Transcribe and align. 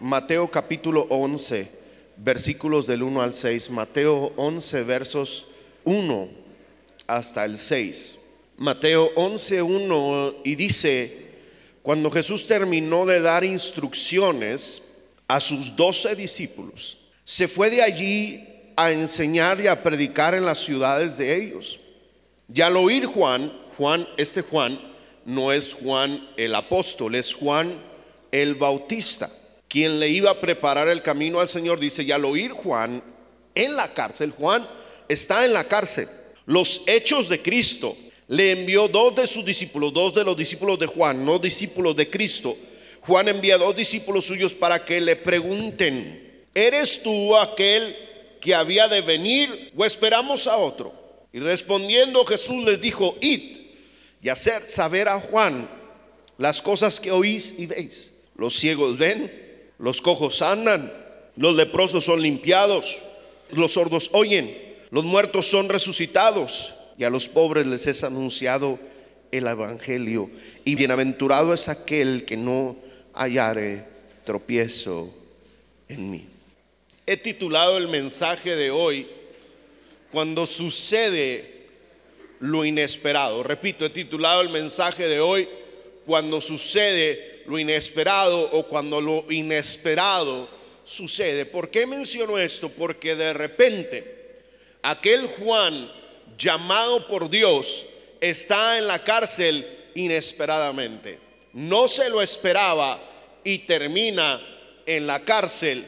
Mateo 0.00 0.48
capítulo 0.48 1.06
11, 1.10 1.70
versículos 2.16 2.86
del 2.86 3.02
1 3.02 3.20
al 3.20 3.34
6, 3.34 3.70
Mateo 3.70 4.32
11 4.36 4.82
versos 4.84 5.46
1 5.84 6.28
hasta 7.06 7.44
el 7.44 7.58
6. 7.58 8.18
Mateo 8.56 9.10
11, 9.16 9.62
1 9.62 10.34
y 10.44 10.54
dice, 10.54 11.28
cuando 11.82 12.10
Jesús 12.10 12.46
terminó 12.46 13.06
de 13.06 13.20
dar 13.20 13.44
instrucciones 13.44 14.82
a 15.26 15.40
sus 15.40 15.74
doce 15.74 16.14
discípulos, 16.14 16.98
se 17.24 17.48
fue 17.48 17.70
de 17.70 17.82
allí 17.82 18.46
a 18.76 18.92
enseñar 18.92 19.60
y 19.60 19.66
a 19.66 19.82
predicar 19.82 20.34
en 20.34 20.44
las 20.44 20.58
ciudades 20.58 21.18
de 21.18 21.34
ellos. 21.34 21.80
Y 22.52 22.60
al 22.60 22.76
oír 22.76 23.06
Juan, 23.06 23.52
Juan, 23.76 24.06
este 24.16 24.42
Juan, 24.42 24.80
no 25.24 25.52
es 25.52 25.74
Juan 25.74 26.28
el 26.36 26.54
apóstol, 26.54 27.14
es 27.16 27.34
Juan 27.34 27.80
el 28.30 28.54
Bautista, 28.54 29.30
quien 29.68 30.00
le 30.00 30.08
iba 30.08 30.30
a 30.30 30.40
preparar 30.40 30.88
el 30.88 31.02
camino 31.02 31.40
al 31.40 31.48
Señor, 31.48 31.78
dice, 31.78 32.02
y 32.02 32.10
al 32.10 32.24
oír 32.24 32.52
Juan 32.52 33.02
en 33.54 33.76
la 33.76 33.92
cárcel, 33.92 34.32
Juan 34.32 34.68
está 35.08 35.44
en 35.44 35.52
la 35.52 35.68
cárcel, 35.68 36.08
los 36.46 36.82
hechos 36.86 37.28
de 37.28 37.42
Cristo, 37.42 37.96
le 38.28 38.52
envió 38.52 38.88
dos 38.88 39.14
de 39.14 39.26
sus 39.26 39.44
discípulos, 39.44 39.92
dos 39.92 40.14
de 40.14 40.24
los 40.24 40.36
discípulos 40.36 40.78
de 40.78 40.86
Juan, 40.86 41.24
no 41.24 41.38
discípulos 41.38 41.96
de 41.96 42.08
Cristo. 42.10 42.56
Juan 43.00 43.28
envía 43.28 43.56
dos 43.56 43.74
discípulos 43.74 44.26
suyos 44.26 44.52
para 44.52 44.84
que 44.84 45.00
le 45.00 45.16
pregunten, 45.16 46.44
¿eres 46.54 47.02
tú 47.02 47.36
aquel 47.36 47.96
que 48.40 48.54
había 48.54 48.86
de 48.86 49.00
venir 49.00 49.72
o 49.74 49.84
esperamos 49.84 50.46
a 50.46 50.56
otro? 50.58 50.92
Y 51.32 51.40
respondiendo 51.40 52.24
Jesús 52.26 52.64
les 52.64 52.80
dijo, 52.80 53.16
id 53.20 53.56
y 54.22 54.28
hacer 54.28 54.66
saber 54.66 55.08
a 55.08 55.20
Juan 55.20 55.68
las 56.36 56.60
cosas 56.60 57.00
que 57.00 57.10
oís 57.10 57.54
y 57.58 57.66
veis. 57.66 58.12
Los 58.36 58.54
ciegos 58.54 58.98
ven, 58.98 59.47
los 59.78 60.02
cojos 60.02 60.42
andan, 60.42 60.92
los 61.36 61.54
leprosos 61.54 62.04
son 62.04 62.20
limpiados, 62.20 62.98
los 63.52 63.72
sordos 63.72 64.10
oyen, 64.12 64.76
los 64.90 65.04
muertos 65.04 65.46
son 65.46 65.68
resucitados 65.68 66.74
y 66.96 67.04
a 67.04 67.10
los 67.10 67.28
pobres 67.28 67.66
les 67.66 67.86
es 67.86 68.02
anunciado 68.04 68.78
el 69.30 69.46
Evangelio. 69.46 70.30
Y 70.64 70.74
bienaventurado 70.74 71.54
es 71.54 71.68
aquel 71.68 72.24
que 72.24 72.36
no 72.36 72.76
hallare 73.14 73.84
tropiezo 74.24 75.14
en 75.88 76.10
mí. 76.10 76.26
He 77.06 77.16
titulado 77.16 77.78
el 77.78 77.88
mensaje 77.88 78.56
de 78.56 78.70
hoy, 78.70 79.08
cuando 80.12 80.44
sucede 80.44 81.66
lo 82.40 82.64
inesperado. 82.64 83.42
Repito, 83.42 83.84
he 83.84 83.90
titulado 83.90 84.40
el 84.40 84.50
mensaje 84.50 85.08
de 85.08 85.20
hoy, 85.20 85.48
cuando 86.08 86.40
sucede 86.40 87.42
lo 87.44 87.58
inesperado 87.58 88.50
o 88.52 88.62
cuando 88.62 88.98
lo 88.98 89.26
inesperado 89.28 90.48
sucede. 90.82 91.44
¿Por 91.44 91.70
qué 91.70 91.86
menciono 91.86 92.38
esto? 92.38 92.70
Porque 92.70 93.14
de 93.14 93.34
repente 93.34 94.40
aquel 94.80 95.26
Juan 95.26 95.92
llamado 96.38 97.06
por 97.06 97.28
Dios 97.28 97.84
está 98.22 98.78
en 98.78 98.86
la 98.86 99.04
cárcel 99.04 99.90
inesperadamente. 99.94 101.18
No 101.52 101.88
se 101.88 102.08
lo 102.08 102.22
esperaba 102.22 103.02
y 103.44 103.58
termina 103.58 104.40
en 104.86 105.06
la 105.06 105.22
cárcel 105.26 105.86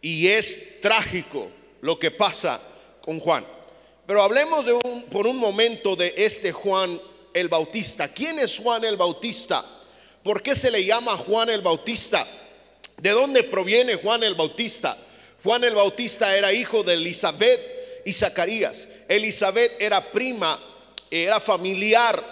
y 0.00 0.28
es 0.28 0.80
trágico 0.80 1.50
lo 1.82 1.98
que 1.98 2.10
pasa 2.10 2.58
con 3.02 3.20
Juan. 3.20 3.46
Pero 4.06 4.22
hablemos 4.22 4.64
de 4.64 4.72
un, 4.72 5.02
por 5.10 5.26
un 5.26 5.36
momento 5.36 5.94
de 5.94 6.14
este 6.16 6.52
Juan 6.52 6.98
el 7.34 7.48
Bautista. 7.48 8.08
¿Quién 8.08 8.38
es 8.38 8.58
Juan 8.58 8.84
el 8.84 8.96
Bautista? 8.96 9.64
¿Por 10.22 10.42
qué 10.42 10.54
se 10.54 10.70
le 10.70 10.84
llama 10.84 11.16
Juan 11.16 11.50
el 11.50 11.62
Bautista? 11.62 12.26
¿De 12.96 13.10
dónde 13.10 13.42
proviene 13.42 13.96
Juan 13.96 14.22
el 14.22 14.34
Bautista? 14.34 14.98
Juan 15.42 15.64
el 15.64 15.74
Bautista 15.74 16.36
era 16.36 16.52
hijo 16.52 16.82
de 16.82 16.94
Elizabeth 16.94 17.60
y 18.04 18.12
Zacarías. 18.12 18.88
Elizabeth 19.08 19.72
era 19.80 20.12
prima, 20.12 20.60
era 21.10 21.40
familiar 21.40 22.22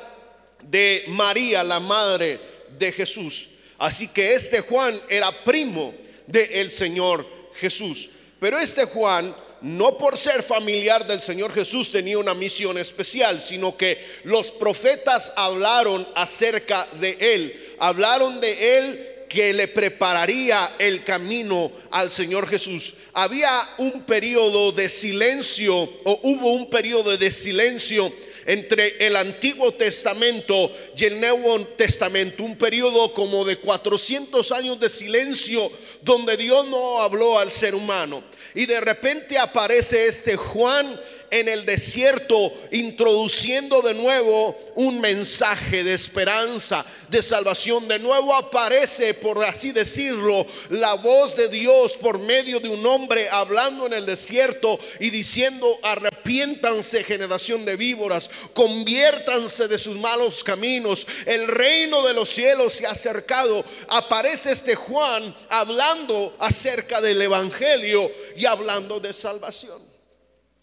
de 0.63 1.05
María, 1.09 1.65
la 1.65 1.81
madre 1.81 2.41
de 2.79 2.93
Jesús. 2.93 3.49
Así 3.79 4.09
que 4.09 4.35
este 4.35 4.61
Juan 4.61 5.01
era 5.09 5.45
primo 5.45 5.95
del 6.27 6.71
Señor 6.71 7.27
Jesús. 7.55 8.11
Pero 8.39 8.59
este 8.59 8.85
Juan 8.85 9.35
no 9.63 9.97
por 9.99 10.17
ser 10.17 10.43
familiar 10.43 11.07
del 11.07 11.21
Señor 11.21 11.53
Jesús 11.53 11.91
tenía 11.91 12.19
una 12.19 12.35
misión 12.35 12.79
especial, 12.79 13.41
sino 13.41 13.77
que 13.77 13.99
los 14.25 14.51
profetas 14.51 15.33
hablaron 15.37 16.07
acerca 16.15 16.89
de 17.01 17.17
él, 17.21 17.75
hablaron 17.79 18.41
de 18.41 18.79
él 18.79 19.07
que 19.29 19.53
le 19.53 19.69
prepararía 19.69 20.75
el 20.79 21.05
camino 21.05 21.71
al 21.93 22.11
Señor 22.11 22.49
Jesús. 22.49 22.95
Había 23.13 23.69
un 23.79 24.03
periodo 24.03 24.73
de 24.73 24.89
silencio 24.89 25.73
o 26.05 26.21
hubo 26.25 26.53
un 26.53 26.69
periodo 26.69 27.17
de 27.17 27.31
silencio 27.31 28.13
entre 28.47 29.07
el 29.07 29.17
Antiguo 29.17 29.73
Testamento 29.73 30.71
y 30.97 31.05
el 31.05 31.21
Nuevo 31.21 31.61
Testamento, 31.77 32.43
un 32.43 32.57
periodo 32.57 33.13
como 33.13 33.45
de 33.45 33.57
400 33.57 34.53
años 34.53 34.79
de 34.81 34.89
silencio 34.89 35.71
donde 36.03 36.37
Dios 36.37 36.67
no 36.67 37.01
habló 37.01 37.39
al 37.39 37.51
ser 37.51 37.75
humano. 37.75 38.23
Y 38.55 38.67
de 38.67 38.81
repente 38.81 39.39
aparece 39.39 40.09
este 40.09 40.37
Juan 40.37 41.01
en 41.31 41.49
el 41.49 41.65
desierto, 41.65 42.53
introduciendo 42.73 43.83
de 43.83 43.95
nuevo 43.95 44.57
un 44.75 45.01
mensaje 45.01 45.85
de 45.85 45.95
esperanza, 45.95 46.85
de 47.09 47.23
salvación. 47.23 47.87
De 47.89 47.99
nuevo 47.99 48.35
aparece, 48.35 49.15
por 49.15 49.45
así 49.45 49.73
decirlo, 49.73 50.47
la 50.71 50.95
voz 50.95 51.37
de 51.37 51.49
Dios 51.49 51.93
por 51.95 52.19
medio 52.19 52.61
de 52.61 52.69
un 52.69 52.85
hombre 52.87 53.29
hablando 53.29 53.87
en 53.87 53.93
el 53.93 54.07
desierto 54.07 54.79
y 54.99 55.11
diciendo, 55.11 55.79
arrepiéntanse 55.83 57.05
generación 57.05 57.65
de 57.65 57.77
víboras, 57.77 58.31
conviértanse 58.55 59.69
de 59.69 59.79
sus 59.79 59.97
malos 59.97 60.43
caminos, 60.43 61.07
el 61.27 61.47
reino 61.47 62.07
de 62.07 62.15
los 62.15 62.29
cielos 62.29 62.73
se 62.73 62.87
ha 62.87 62.91
acercado. 62.91 63.65
Aparece 63.89 64.53
este 64.53 64.75
Juan 64.75 65.35
hablando 65.49 66.35
acerca 66.39 67.01
del 67.01 67.21
Evangelio 67.23 68.11
y 68.37 68.47
hablando 68.47 69.01
de 69.01 69.13
salvación. 69.13 69.90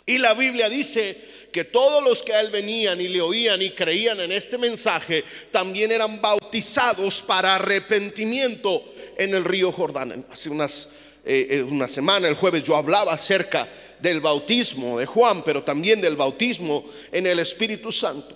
Y 0.10 0.20
la 0.20 0.34
Biblia 0.34 0.70
dice 0.70 1.18
que 1.52 1.66
todos 1.66 2.02
los 2.02 2.24
que 2.24 2.34
a 2.34 2.40
él 2.40 2.50
venían 2.50 3.02
y 3.02 3.10
le 3.10 3.20
oían 3.20 3.62
y 3.62 3.72
creían 3.72 4.22
en 4.22 4.32
este 4.32 4.58
mensaje 4.58 5.26
también 5.52 5.92
eran 5.92 6.22
bautizados 6.22 7.22
para 7.22 7.56
arrepentimiento 7.56 8.86
en 9.18 9.36
el 9.36 9.44
río 9.44 9.70
Jordán. 9.70 10.26
Hace 10.32 10.50
unas, 10.50 10.90
eh, 11.26 11.48
eh, 11.50 11.62
una 11.62 11.90
semana, 11.90 12.30
el 12.30 12.36
jueves, 12.36 12.64
yo 12.64 12.78
hablaba 12.78 13.12
acerca 13.12 13.68
del 14.00 14.22
bautismo 14.22 14.98
de 14.98 15.06
Juan, 15.06 15.44
pero 15.44 15.62
también 15.62 16.00
del 16.00 16.16
bautismo 16.16 16.86
en 17.12 17.28
el 17.28 17.40
Espíritu 17.40 17.92
Santo. 17.92 18.34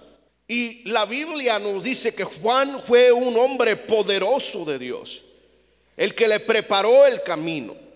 Y 0.49 0.89
la 0.89 1.05
Biblia 1.05 1.57
nos 1.57 1.85
dice 1.85 2.13
que 2.13 2.25
Juan 2.25 2.81
fue 2.85 3.13
un 3.13 3.37
hombre 3.37 3.77
poderoso 3.77 4.65
de 4.65 4.77
Dios, 4.77 5.23
el 5.95 6.13
que 6.13 6.27
le 6.27 6.41
preparó 6.41 7.05
el 7.05 7.23
camino. 7.23 7.90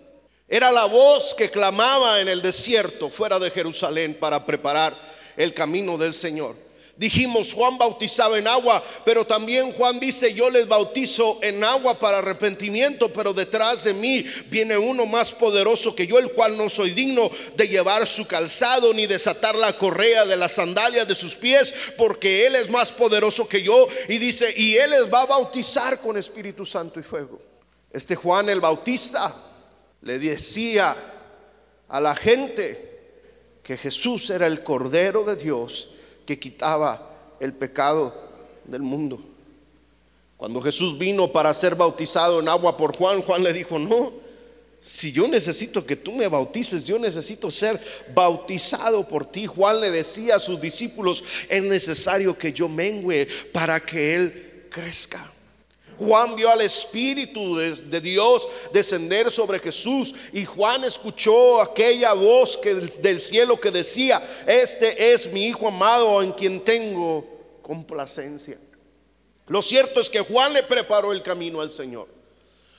Era 0.47 0.71
la 0.71 0.86
voz 0.86 1.33
que 1.33 1.50
clamaba 1.50 2.21
en 2.21 2.27
el 2.27 2.42
desierto 2.42 3.09
fuera 3.09 3.39
de 3.39 3.50
Jerusalén 3.50 4.18
para 4.19 4.45
preparar 4.45 4.95
el 5.36 5.53
camino 5.53 5.97
del 5.97 6.13
Señor. 6.13 6.56
Dijimos, 6.97 7.53
Juan 7.53 7.77
bautizaba 7.77 8.38
en 8.38 8.47
agua, 8.47 8.81
pero 9.03 9.25
también 9.25 9.74
Juan 9.74 10.00
dice, 10.00 10.33
yo 10.33 10.50
les 10.50 10.65
bautizo 10.65 11.39
en 11.42 11.62
agua 11.62 12.00
para 12.00 12.19
arrepentimiento, 12.19 13.12
pero 13.12 13.33
detrás 13.33 13.83
de 13.83 13.94
mí 13.94 14.24
viene 14.50 14.77
uno 14.77 15.06
más 15.06 15.33
poderoso 15.33 15.94
que 15.94 16.07
yo, 16.07 16.19
el 16.19 16.31
cual 16.31 16.56
no 16.56 16.69
soy 16.69 16.91
digno 16.91 17.30
de 17.57 17.68
llevar 17.68 18.07
su 18.07 18.25
calzado 18.25 18.94
ni 18.94 19.07
desatar 19.07 19.56
la 19.56 19.77
correa 19.77 20.24
de 20.24 20.38
las 20.38 20.53
sandalias 20.53 21.06
de 21.06 21.15
sus 21.15 21.36
pies, 21.36 21.74
porque 21.98 22.48
él 22.48 22.56
es 22.56 22.69
más 22.69 22.94
poderoso 22.94 23.45
que 23.45 23.62
yo. 23.62 23.88
Y 24.07 24.18
dice, 24.18 24.53
y 24.56 24.77
él 24.77 24.91
les 24.91 25.13
va 25.13 25.24
a 25.24 25.25
bautizar 25.25 26.00
con 26.00 26.18
Espíritu 26.18 26.65
Santo 26.65 27.00
y 27.00 27.03
fuego. 27.03 27.41
Este 27.91 28.15
Juan 28.15 28.48
el 28.48 28.62
Bautista 28.62 29.54
le 30.05 30.19
decía 30.19 30.95
a 31.87 31.99
la 31.99 32.15
gente 32.15 32.99
que 33.63 33.75
Jesús 33.75 34.29
era 34.29 34.45
el 34.45 34.63
Cordero 34.63 35.23
de 35.23 35.35
Dios 35.35 35.89
que 36.25 36.39
quitaba 36.39 37.35
el 37.39 37.53
pecado 37.53 38.13
del 38.65 38.83
mundo. 38.83 39.19
Cuando 40.37 40.61
Jesús 40.61 40.95
vino 40.97 41.31
para 41.31 41.51
ser 41.55 41.73
bautizado 41.73 42.39
en 42.39 42.47
agua 42.47 42.77
por 42.77 42.95
Juan, 42.95 43.23
Juan 43.23 43.43
le 43.43 43.51
dijo, 43.51 43.79
no, 43.79 44.13
Si 44.79 45.11
yo 45.11 45.27
necesito 45.27 45.83
que 45.83 45.95
tú 45.95 46.11
me 46.11 46.27
bautices, 46.27 46.85
yo 46.85 46.99
necesito 46.99 47.49
ser 47.49 47.81
bautizado 48.13 49.07
por 49.07 49.25
ti. 49.25 49.47
Juan 49.47 49.81
le 49.81 49.89
decía 49.89 50.35
a 50.35 50.39
sus 50.39 50.61
discípulos, 50.61 51.23
es 51.49 51.63
necesario 51.63 52.37
que 52.37 52.53
yo 52.53 52.69
mengüe 52.69 53.27
para 53.51 53.79
que 53.79 54.15
Él 54.15 54.67
crezca. 54.69 55.31
Juan 55.97 56.36
vio 56.36 56.50
al 56.50 56.62
Espíritu 56.62 57.57
de, 57.57 58.01
Dios 58.01 58.47
descender 58.71 59.31
sobre 59.31 59.59
Jesús 59.59 60.13
y 60.33 60.45
Juan 60.45 60.83
escuchó 60.83 61.62
aquella 61.62 62.13
voz 62.13 62.57
que, 62.57 62.74
del 62.75 63.19
cielo 63.19 63.59
que 63.59 63.71
decía, 63.71 64.21
este 64.45 65.13
es 65.13 65.31
mi 65.31 65.47
Hijo 65.47 65.68
amado 65.68 66.21
en 66.21 66.31
quien 66.31 66.63
tengo 66.63 67.25
complacencia. 67.62 68.57
Lo 69.47 69.62
cierto 69.62 70.00
es 70.00 70.09
que 70.09 70.19
Juan 70.19 70.53
le 70.53 70.63
preparó 70.63 71.12
el 71.12 71.21
camino 71.21 71.62
al 71.62 71.69
Señor. 71.69 72.07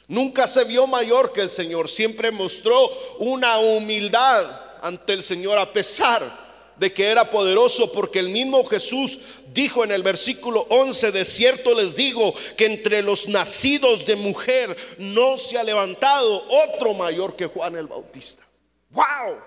Nunca 0.09 0.47
se 0.47 0.65
vio 0.65 0.87
mayor 0.87 1.33
que 1.33 1.43
el 1.43 1.51
Señor, 1.51 1.89
siempre 1.89 2.31
mostró 2.31 2.91
una 3.19 3.59
humildad 3.59 4.61
ante 4.81 5.13
el 5.13 5.23
Señor 5.23 5.59
a 5.59 5.73
pesar 5.73 6.46
de 6.79 6.93
que 6.93 7.07
era 7.07 7.31
poderoso 7.31 7.91
porque 7.93 8.19
el 8.19 8.29
mismo 8.29 8.65
Jesús 8.65 9.19
dijo 9.53 9.85
en 9.85 9.91
el 9.91 10.03
versículo 10.03 10.67
11, 10.69 11.13
de 11.13 11.25
cierto 11.25 11.75
les 11.75 11.95
digo 11.95 12.35
que 12.57 12.67
entre 12.67 13.03
los 13.03 13.29
nacidos 13.29 14.05
de 14.05 14.17
mujer 14.17 14.77
no 14.99 15.37
se 15.37 15.59
ha 15.59 15.63
levantado 15.63 16.45
otro 16.49 16.95
mayor 16.95 17.37
que 17.37 17.47
Juan 17.47 17.77
el 17.77 17.87
Bautista. 17.87 18.43
¡Wow! 18.91 19.39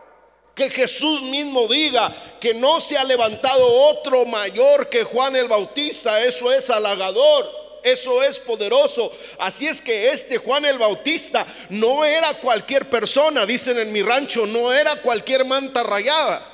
Que 0.56 0.70
Jesús 0.70 1.22
mismo 1.22 1.68
diga 1.68 2.14
que 2.40 2.54
no 2.54 2.80
se 2.80 2.98
ha 2.98 3.04
levantado 3.04 3.72
otro 3.72 4.26
mayor 4.26 4.90
que 4.90 5.04
Juan 5.04 5.36
el 5.36 5.48
Bautista, 5.48 6.24
eso 6.24 6.52
es 6.52 6.70
halagador. 6.70 7.60
Eso 7.82 8.22
es 8.22 8.42
poderoso. 8.42 9.10
Así 9.38 9.66
es 9.66 9.82
que 9.82 10.12
este 10.12 10.38
Juan 10.38 10.66
el 10.66 10.78
Bautista 10.78 11.48
no 11.70 12.04
era 12.04 12.34
cualquier 12.34 12.90
persona, 12.90 13.46
dicen 13.46 13.80
en 13.80 13.94
mi 13.94 14.02
rancho, 14.02 14.46
no 14.46 14.74
era 14.74 15.02
cualquier 15.02 15.46
manta 15.46 15.82
rayada. 15.82 16.49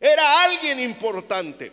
Era 0.00 0.42
alguien 0.44 0.80
importante. 0.80 1.72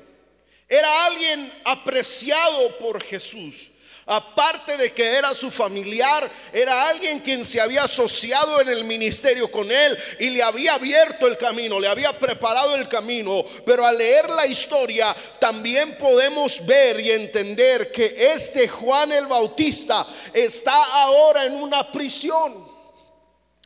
Era 0.67 1.05
alguien 1.05 1.53
apreciado 1.63 2.77
por 2.77 3.03
Jesús. 3.03 3.69
Aparte 4.07 4.77
de 4.77 4.93
que 4.93 5.03
era 5.03 5.33
su 5.33 5.49
familiar, 5.49 6.31
era 6.53 6.87
alguien 6.87 7.21
quien 7.21 7.43
se 7.43 7.59
había 7.59 7.83
asociado 7.83 8.61
en 8.61 8.69
el 8.69 8.83
ministerio 8.83 9.49
con 9.49 9.71
él 9.71 9.97
y 10.19 10.29
le 10.29 10.43
había 10.43 10.75
abierto 10.75 11.25
el 11.25 11.39
camino, 11.39 11.79
le 11.79 11.87
había 11.87 12.17
preparado 12.17 12.75
el 12.75 12.87
camino. 12.87 13.43
Pero 13.65 13.83
al 13.83 13.97
leer 13.97 14.29
la 14.29 14.45
historia 14.45 15.15
también 15.39 15.97
podemos 15.97 16.63
ver 16.67 16.99
y 16.99 17.11
entender 17.11 17.91
que 17.91 18.15
este 18.33 18.67
Juan 18.67 19.11
el 19.11 19.25
Bautista 19.25 20.05
está 20.31 21.01
ahora 21.01 21.45
en 21.45 21.53
una 21.53 21.91
prisión. 21.91 22.67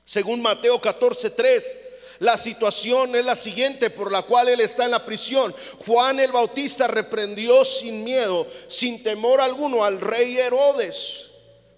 Según 0.06 0.41
Mateo 0.41 0.79
14:3 0.79 1.88
la 2.19 2.38
situación 2.38 3.16
es 3.16 3.25
la 3.25 3.36
siguiente 3.36 3.89
por 3.89 4.12
la 4.12 4.24
cual 4.24 4.50
él 4.50 4.60
está 4.60 4.86
en 4.86 4.92
la 4.92 5.06
prisión. 5.06 5.56
Juan 5.86 6.19
el 6.19 6.31
Bautista 6.31 6.88
reprendió 6.88 7.63
sin 7.63 8.04
miedo, 8.04 8.45
sin 8.68 9.01
temor 9.01 9.39
alguno 9.39 9.83
al 9.83 10.01
rey 10.01 10.38
Herodes, 10.38 11.27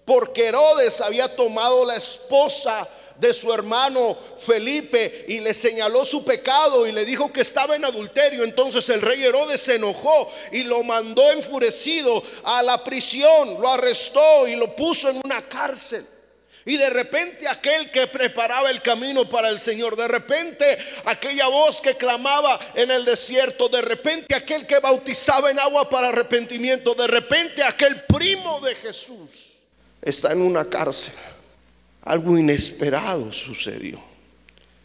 porque 0.04 0.48
Herodes 0.48 1.00
había 1.00 1.34
tomado 1.34 1.84
la 1.84 1.96
esposa 1.96 2.88
de 3.18 3.32
su 3.32 3.52
hermano 3.52 4.16
Felipe 4.44 5.26
y 5.28 5.38
le 5.38 5.54
señaló 5.54 6.04
su 6.04 6.24
pecado 6.24 6.88
y 6.88 6.92
le 6.92 7.04
dijo 7.04 7.32
que 7.32 7.42
estaba 7.42 7.76
en 7.76 7.84
adulterio. 7.84 8.42
Entonces 8.42 8.88
el 8.88 9.00
rey 9.00 9.22
Herodes 9.22 9.60
se 9.60 9.76
enojó 9.76 10.28
y 10.50 10.64
lo 10.64 10.82
mandó 10.82 11.30
enfurecido 11.30 12.20
a 12.42 12.64
la 12.64 12.82
prisión, 12.82 13.60
lo 13.60 13.68
arrestó 13.68 14.48
y 14.48 14.56
lo 14.56 14.74
puso 14.74 15.08
en 15.08 15.20
una 15.24 15.48
cárcel. 15.48 16.04
Y 16.64 16.76
de 16.76 16.90
repente 16.90 17.48
aquel 17.48 17.90
que 17.90 18.06
preparaba 18.06 18.70
el 18.70 18.82
camino 18.82 19.28
para 19.28 19.48
el 19.48 19.58
Señor, 19.58 19.96
de 19.96 20.06
repente 20.06 20.78
aquella 21.04 21.48
voz 21.48 21.80
que 21.80 21.96
clamaba 21.96 22.58
en 22.74 22.90
el 22.90 23.04
desierto, 23.04 23.68
de 23.68 23.82
repente 23.82 24.34
aquel 24.34 24.66
que 24.66 24.78
bautizaba 24.78 25.50
en 25.50 25.58
agua 25.58 25.88
para 25.88 26.08
arrepentimiento, 26.08 26.94
de 26.94 27.08
repente 27.08 27.64
aquel 27.64 28.04
primo 28.04 28.60
de 28.60 28.76
Jesús 28.76 29.52
está 30.00 30.32
en 30.32 30.42
una 30.42 30.68
cárcel. 30.68 31.14
Algo 32.02 32.36
inesperado 32.36 33.32
sucedió. 33.32 34.00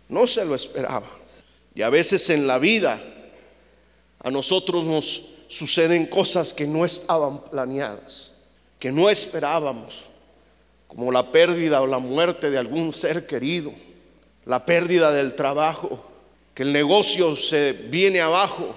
No 0.08 0.28
se 0.28 0.46
lo 0.46 0.56
esperaba. 0.56 1.10
Y 1.74 1.82
a 1.82 1.90
veces 1.90 2.30
en 2.30 2.48
la 2.48 2.60
vida 2.60 3.02
a 4.20 4.32
nosotros 4.32 4.84
nos 4.84 5.26
suceden 5.48 6.06
cosas 6.06 6.54
que 6.54 6.68
no 6.68 6.86
estaban 6.86 7.44
planeadas, 7.46 8.32
que 8.80 8.92
no 8.92 9.10
esperábamos 9.10 10.04
como 10.88 11.12
la 11.12 11.32
pérdida 11.32 11.82
o 11.82 11.88
la 11.88 12.00
muerte 12.00 12.50
de 12.50 12.58
algún 12.58 12.94
ser 12.94 13.28
querido, 13.28 13.74
la 14.46 14.66
pérdida 14.66 15.12
del 15.12 15.36
trabajo, 15.36 16.04
que 16.54 16.64
el 16.64 16.74
negocio 16.74 17.36
se 17.36 17.74
viene 17.74 18.22
abajo, 18.22 18.76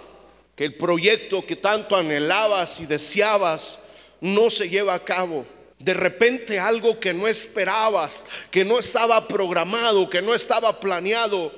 que 0.55 0.65
el 0.67 0.75
proyecto 0.75 1.47
que 1.47 1.57
tanto 1.57 1.97
anhelabas 1.97 2.81
y 2.81 2.87
deseabas 2.87 3.79
no 4.21 4.51
se 4.51 4.69
lleva 4.69 4.95
a 4.95 5.05
cabo. 5.05 5.47
De 5.79 5.95
repente 5.95 6.59
algo 6.59 7.01
que 7.01 7.15
no 7.15 7.27
esperabas, 7.27 8.27
que 8.51 8.65
no 8.65 8.79
estaba 8.79 9.27
programado, 9.27 10.11
que 10.11 10.21
no 10.21 10.35
estaba 10.35 10.79
planeado, 10.79 11.53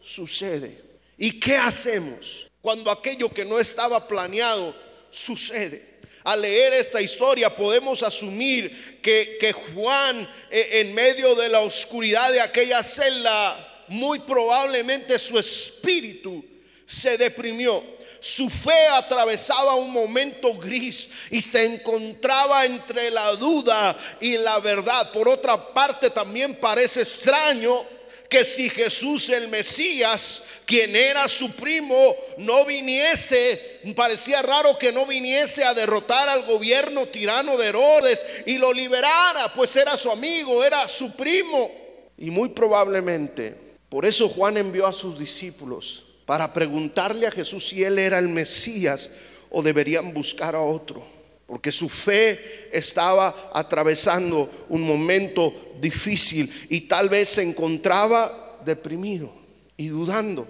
sucede. 0.00 0.80
¿Y 1.18 1.40
qué 1.40 1.56
hacemos 1.56 2.48
cuando 2.60 2.90
aquello 2.90 3.30
que 3.30 3.44
no 3.44 3.58
estaba 3.58 4.06
planeado 4.06 4.74
sucede? 5.10 5.93
Al 6.24 6.40
leer 6.40 6.72
esta 6.72 7.02
historia 7.02 7.54
podemos 7.54 8.02
asumir 8.02 9.00
que, 9.02 9.52
Juan 9.52 10.26
eh, 10.50 10.80
en 10.80 10.94
medio 10.94 11.34
de 11.34 11.50
la 11.50 11.60
oscuridad 11.60 12.32
de 12.32 12.40
aquella 12.40 12.82
celda, 12.82 13.84
muy 13.88 14.20
probablemente 14.20 15.18
su 15.18 15.38
espíritu 15.38 16.42
se 16.86 17.18
deprimió. 17.18 17.84
Su 18.20 18.48
fe 18.48 18.86
atravesaba 18.90 19.74
un 19.74 19.90
momento 19.90 20.54
gris 20.54 21.10
y 21.30 21.42
se 21.42 21.62
encontraba 21.62 22.64
entre 22.64 23.10
la 23.10 23.36
duda 23.36 23.94
y 24.18 24.38
la 24.38 24.60
verdad. 24.60 25.12
Por 25.12 25.28
otra 25.28 25.74
parte, 25.74 26.08
también 26.08 26.58
parece 26.58 27.02
extraño 27.02 27.84
que 28.34 28.44
si 28.44 28.68
Jesús 28.68 29.28
el 29.28 29.46
Mesías, 29.46 30.42
quien 30.66 30.96
era 30.96 31.28
su 31.28 31.52
primo, 31.52 32.16
no 32.36 32.64
viniese, 32.64 33.80
parecía 33.94 34.42
raro 34.42 34.76
que 34.76 34.90
no 34.90 35.06
viniese 35.06 35.62
a 35.62 35.72
derrotar 35.72 36.28
al 36.28 36.44
gobierno 36.44 37.06
tirano 37.06 37.56
de 37.56 37.68
Herodes 37.68 38.26
y 38.44 38.58
lo 38.58 38.72
liberara, 38.72 39.52
pues 39.54 39.76
era 39.76 39.96
su 39.96 40.10
amigo, 40.10 40.64
era 40.64 40.88
su 40.88 41.12
primo. 41.12 41.70
Y 42.18 42.28
muy 42.32 42.48
probablemente, 42.48 43.54
por 43.88 44.04
eso 44.04 44.28
Juan 44.28 44.56
envió 44.56 44.84
a 44.88 44.92
sus 44.92 45.16
discípulos 45.16 46.02
para 46.26 46.52
preguntarle 46.52 47.28
a 47.28 47.30
Jesús 47.30 47.68
si 47.68 47.84
él 47.84 48.00
era 48.00 48.18
el 48.18 48.26
Mesías 48.26 49.12
o 49.48 49.62
deberían 49.62 50.12
buscar 50.12 50.56
a 50.56 50.60
otro 50.60 51.13
porque 51.46 51.70
su 51.70 51.88
fe 51.88 52.68
estaba 52.72 53.50
atravesando 53.52 54.50
un 54.68 54.82
momento 54.82 55.52
difícil 55.80 56.50
y 56.68 56.82
tal 56.82 57.08
vez 57.08 57.28
se 57.28 57.42
encontraba 57.42 58.60
deprimido 58.64 59.30
y 59.76 59.88
dudando. 59.88 60.46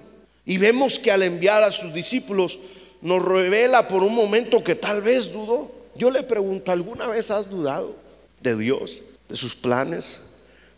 Y 0.46 0.58
vemos 0.58 0.98
que 0.98 1.10
al 1.10 1.22
enviar 1.22 1.62
a 1.62 1.72
sus 1.72 1.92
discípulos 1.92 2.58
nos 3.00 3.22
revela 3.22 3.88
por 3.88 4.02
un 4.02 4.14
momento 4.14 4.62
que 4.62 4.74
tal 4.74 5.02
vez 5.02 5.32
dudó. 5.32 5.72
Yo 5.96 6.10
le 6.10 6.22
pregunto, 6.22 6.70
¿alguna 6.70 7.06
vez 7.08 7.30
has 7.30 7.48
dudado 7.48 7.96
de 8.40 8.56
Dios, 8.56 9.02
de 9.28 9.36
sus 9.36 9.54
planes, 9.54 10.20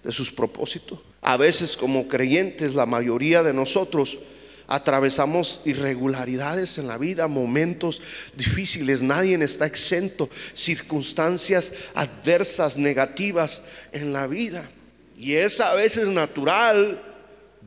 de 0.03 0.13
sus 0.13 0.33
propósitos? 0.33 0.99
A 1.21 1.37
veces 1.37 1.77
como 1.77 2.09
creyentes, 2.09 2.75
la 2.75 2.87
mayoría 2.87 3.43
de 3.43 3.53
nosotros 3.53 4.19
atravesamos 4.67 5.61
irregularidades 5.65 6.79
en 6.79 6.89
la 6.89 6.99
vida, 6.99 7.29
momentos 7.29 8.03
difíciles, 8.35 9.03
nadie 9.03 9.37
está 9.43 9.67
exento, 9.67 10.29
circunstancias 10.55 11.73
adversas, 11.95 12.77
negativas 12.77 13.63
en 13.93 14.13
la 14.13 14.27
vida. 14.27 14.69
Y 15.19 15.35
es 15.35 15.61
a 15.61 15.75
veces 15.75 16.09
natural 16.09 17.03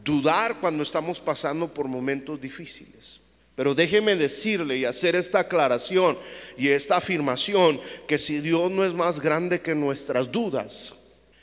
dudar 0.03 0.59
cuando 0.59 0.83
estamos 0.83 1.19
pasando 1.19 1.73
por 1.73 1.87
momentos 1.87 2.39
difíciles. 2.39 3.19
Pero 3.55 3.75
déjeme 3.75 4.15
decirle 4.15 4.77
y 4.77 4.85
hacer 4.85 5.15
esta 5.15 5.39
aclaración 5.39 6.17
y 6.57 6.69
esta 6.69 6.97
afirmación 6.97 7.81
que 8.07 8.17
si 8.17 8.39
Dios 8.39 8.71
no 8.71 8.85
es 8.85 8.93
más 8.93 9.19
grande 9.19 9.59
que 9.59 9.75
nuestras 9.75 10.31
dudas, 10.31 10.93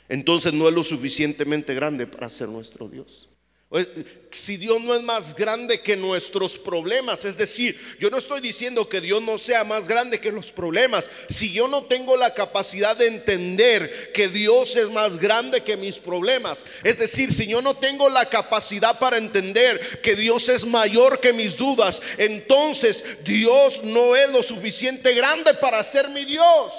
entonces 0.09 0.51
no 0.51 0.67
es 0.67 0.73
lo 0.73 0.83
suficientemente 0.83 1.75
grande 1.75 2.07
para 2.07 2.29
ser 2.29 2.49
nuestro 2.49 2.87
Dios. 2.87 3.26
Si 4.31 4.55
Dios 4.55 4.79
no 4.79 4.95
es 4.95 5.01
más 5.01 5.35
grande 5.35 5.81
que 5.81 5.97
nuestros 5.97 6.57
problemas, 6.57 7.25
es 7.25 7.35
decir, 7.35 7.77
yo 7.99 8.09
no 8.09 8.17
estoy 8.17 8.39
diciendo 8.39 8.87
que 8.87 9.01
Dios 9.01 9.21
no 9.21 9.37
sea 9.37 9.65
más 9.65 9.89
grande 9.89 10.21
que 10.21 10.31
los 10.31 10.53
problemas. 10.53 11.09
Si 11.27 11.51
yo 11.51 11.67
no 11.67 11.83
tengo 11.83 12.15
la 12.15 12.33
capacidad 12.33 12.95
de 12.95 13.07
entender 13.07 14.13
que 14.13 14.29
Dios 14.29 14.77
es 14.77 14.89
más 14.89 15.17
grande 15.17 15.63
que 15.63 15.75
mis 15.75 15.99
problemas, 15.99 16.65
es 16.81 16.97
decir, 16.97 17.33
si 17.33 17.45
yo 17.45 17.61
no 17.61 17.75
tengo 17.75 18.07
la 18.07 18.29
capacidad 18.29 18.97
para 18.99 19.17
entender 19.17 19.99
que 20.01 20.15
Dios 20.15 20.47
es 20.47 20.65
mayor 20.65 21.19
que 21.19 21.33
mis 21.33 21.57
dudas, 21.57 22.01
entonces 22.17 23.03
Dios 23.25 23.83
no 23.83 24.15
es 24.15 24.29
lo 24.29 24.43
suficiente 24.43 25.13
grande 25.13 25.53
para 25.55 25.83
ser 25.83 26.07
mi 26.07 26.23
Dios. 26.23 26.73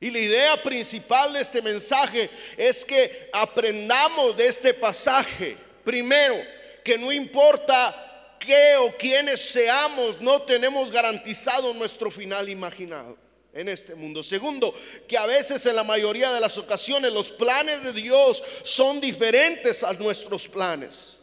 Y 0.00 0.10
la 0.10 0.18
idea 0.18 0.62
principal 0.62 1.32
de 1.32 1.42
este 1.42 1.62
mensaje 1.62 2.28
es 2.56 2.84
que 2.84 3.30
aprendamos 3.32 4.36
de 4.36 4.46
este 4.46 4.74
pasaje, 4.74 5.67
primero, 5.88 6.36
que 6.84 6.98
no 6.98 7.10
importa 7.10 8.36
qué 8.38 8.76
o 8.76 8.94
quiénes 8.94 9.40
seamos, 9.40 10.20
no 10.20 10.42
tenemos 10.42 10.92
garantizado 10.92 11.72
nuestro 11.72 12.10
final 12.10 12.46
imaginado 12.50 13.16
en 13.54 13.70
este 13.70 13.94
mundo. 13.94 14.22
Segundo, 14.22 14.74
que 15.08 15.16
a 15.16 15.24
veces 15.24 15.64
en 15.64 15.74
la 15.74 15.84
mayoría 15.84 16.30
de 16.30 16.40
las 16.40 16.58
ocasiones 16.58 17.10
los 17.10 17.30
planes 17.30 17.82
de 17.82 17.94
Dios 17.94 18.44
son 18.64 19.00
diferentes 19.00 19.82
a 19.82 19.94
nuestros 19.94 20.46
planes. 20.46 21.16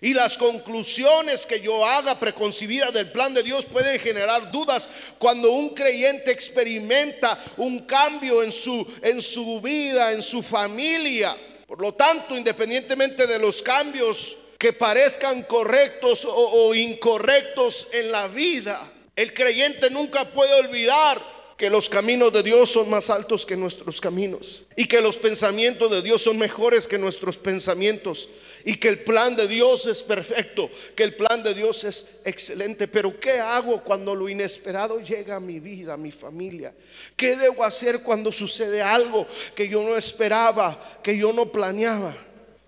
Y 0.00 0.14
las 0.14 0.38
conclusiones 0.38 1.44
que 1.44 1.60
yo 1.60 1.84
haga 1.84 2.16
preconcebidas 2.16 2.92
del 2.92 3.10
plan 3.10 3.34
de 3.34 3.42
Dios 3.42 3.64
pueden 3.64 3.98
generar 3.98 4.52
dudas 4.52 4.88
cuando 5.18 5.50
un 5.50 5.70
creyente 5.70 6.30
experimenta 6.30 7.36
un 7.56 7.80
cambio 7.80 8.44
en 8.44 8.52
su, 8.52 8.86
en 9.02 9.20
su 9.20 9.60
vida, 9.60 10.12
en 10.12 10.22
su 10.22 10.40
familia. 10.40 11.36
Por 11.66 11.80
lo 11.80 11.94
tanto, 11.94 12.36
independientemente 12.36 13.26
de 13.26 13.38
los 13.38 13.62
cambios 13.62 14.36
que 14.58 14.72
parezcan 14.72 15.42
correctos 15.44 16.26
o, 16.28 16.74
incorrectos 16.74 17.88
en 17.92 18.12
la 18.12 18.28
vida, 18.28 18.92
el 19.16 19.32
creyente 19.32 19.90
nunca 19.90 20.30
puede 20.30 20.54
olvidar 20.54 21.33
que 21.56 21.70
los 21.70 21.88
caminos 21.88 22.32
de 22.32 22.42
Dios 22.42 22.70
son 22.70 22.90
más 22.90 23.10
altos 23.10 23.46
que 23.46 23.56
nuestros 23.56 24.00
caminos 24.00 24.64
y 24.76 24.86
que 24.86 25.00
los 25.00 25.16
pensamientos 25.16 25.90
de 25.90 26.02
Dios 26.02 26.22
son 26.22 26.36
mejores 26.36 26.88
que 26.88 26.98
nuestros 26.98 27.36
pensamientos 27.36 28.28
y 28.64 28.74
que 28.74 28.88
el 28.88 29.00
plan 29.00 29.36
de 29.36 29.46
Dios 29.46 29.86
es 29.86 30.02
perfecto, 30.02 30.68
que 30.96 31.04
el 31.04 31.14
plan 31.14 31.42
de 31.42 31.54
Dios 31.54 31.84
es 31.84 32.06
excelente. 32.24 32.88
Pero 32.88 33.20
¿qué 33.20 33.38
hago 33.38 33.84
cuando 33.84 34.14
lo 34.14 34.28
inesperado 34.28 35.00
llega 35.00 35.36
a 35.36 35.40
mi 35.40 35.60
vida, 35.60 35.94
a 35.94 35.96
mi 35.96 36.10
familia? 36.10 36.74
¿Qué 37.16 37.36
debo 37.36 37.62
hacer 37.62 38.02
cuando 38.02 38.32
sucede 38.32 38.82
algo 38.82 39.26
que 39.54 39.68
yo 39.68 39.82
no 39.82 39.96
esperaba, 39.96 41.00
que 41.02 41.16
yo 41.16 41.32
no 41.32 41.52
planeaba? 41.52 42.16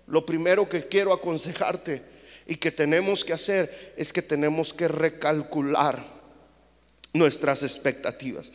Lo 0.07 0.25
primero 0.25 0.69
que 0.69 0.87
quiero 0.87 1.11
aconsejarte 1.11 2.01
y 2.45 2.55
que 2.55 2.71
tenemos 2.71 3.25
que 3.25 3.33
hacer 3.33 3.93
es 3.97 4.13
que 4.13 4.21
tenemos 4.21 4.73
que 4.73 4.87
recalcular 4.87 6.05
nuestras 7.11 7.63
expectativas. 7.63 8.53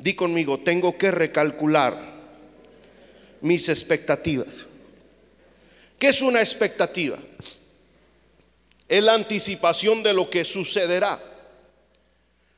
Di 0.00 0.14
conmigo, 0.14 0.60
tengo 0.60 0.96
que 0.96 1.10
recalcular 1.10 1.94
mis 3.42 3.68
expectativas. 3.68 4.66
¿Qué 5.98 6.08
es 6.08 6.22
una 6.22 6.40
expectativa? 6.40 7.18
Es 8.88 9.02
la 9.02 9.12
anticipación 9.12 10.02
de 10.02 10.14
lo 10.14 10.30
que 10.30 10.46
sucederá. 10.46 11.20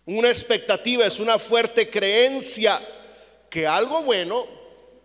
Una 0.06 0.28
expectativa 0.28 1.04
es 1.04 1.18
una 1.18 1.38
fuerte 1.40 1.90
creencia 1.90 2.80
que 3.50 3.66
algo 3.66 4.04
bueno 4.04 4.46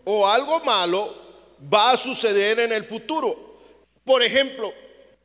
o 0.06 0.28
algo 0.28 0.60
malo 0.60 1.16
va 1.74 1.92
a 1.92 1.98
suceder 1.98 2.60
en 2.60 2.72
el 2.72 2.86
futuro. 2.86 3.64
Por 4.04 4.22
ejemplo, 4.22 4.72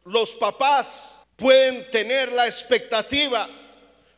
los 0.06 0.34
papás 0.34 1.22
pueden 1.36 1.90
tener 1.90 2.32
la 2.32 2.46
expectativa 2.46 3.48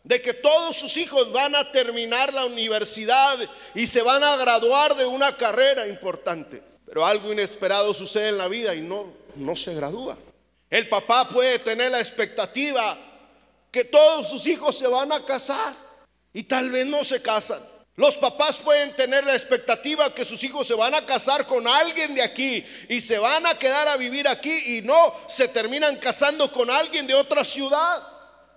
de 0.05 0.21
que 0.21 0.35
todos 0.35 0.77
sus 0.77 0.97
hijos 0.99 1.33
van 1.33 1.57
a 1.57 1.73
terminar 1.73 2.33
la 2.33 2.45
universidad 2.45 3.39
y 3.75 3.87
se 3.87 4.03
van 4.03 4.23
a 4.23 4.37
graduar 4.37 4.95
de 4.95 5.07
una 5.07 5.35
carrera 5.37 5.89
importante. 5.89 6.63
Pero 6.85 7.07
algo 7.07 7.33
inesperado 7.33 7.93
sucede 7.95 8.29
en 8.29 8.39
la 8.39 8.47
vida 8.47 8.75
y 8.75 8.83
no, 8.83 9.15
no 9.35 9.57
se 9.57 9.75
gradúa. 9.75 10.19
El 10.69 10.89
papá 10.91 11.29
puede 11.29 11.59
tener 11.59 11.91
la 11.91 12.01
expectativa 12.01 12.99
que 13.71 13.85
todos 13.85 14.29
sus 14.29 14.47
hijos 14.47 14.77
se 14.79 14.87
van 14.87 15.11
a 15.11 15.25
casar 15.25 15.75
y 16.35 16.43
tal 16.43 16.71
vez 16.71 16.85
no 16.85 17.03
se 17.03 17.23
casan. 17.23 17.63
Los 17.97 18.17
papás 18.17 18.59
pueden 18.59 18.95
tener 18.95 19.25
la 19.25 19.35
expectativa 19.35 20.13
que 20.13 20.25
sus 20.25 20.43
hijos 20.45 20.67
se 20.67 20.75
van 20.75 20.95
a 20.95 21.07
casar 21.07 21.47
con 21.47 21.67
alguien 21.67 22.15
de 22.15 22.23
aquí 22.23 22.65
y 22.89 23.01
se 23.01 23.19
van 23.19 23.47
a 23.47 23.59
quedar 23.59 23.89
a 23.89 23.97
vivir 23.97 24.29
aquí 24.29 24.77
y 24.79 24.83
no 24.83 25.15
se 25.29 25.49
terminan 25.49 25.97
casando 25.97 26.53
con 26.53 26.69
alguien 26.71 27.07
de 27.07 27.15
otra 27.15 27.45
ciudad 27.45 28.14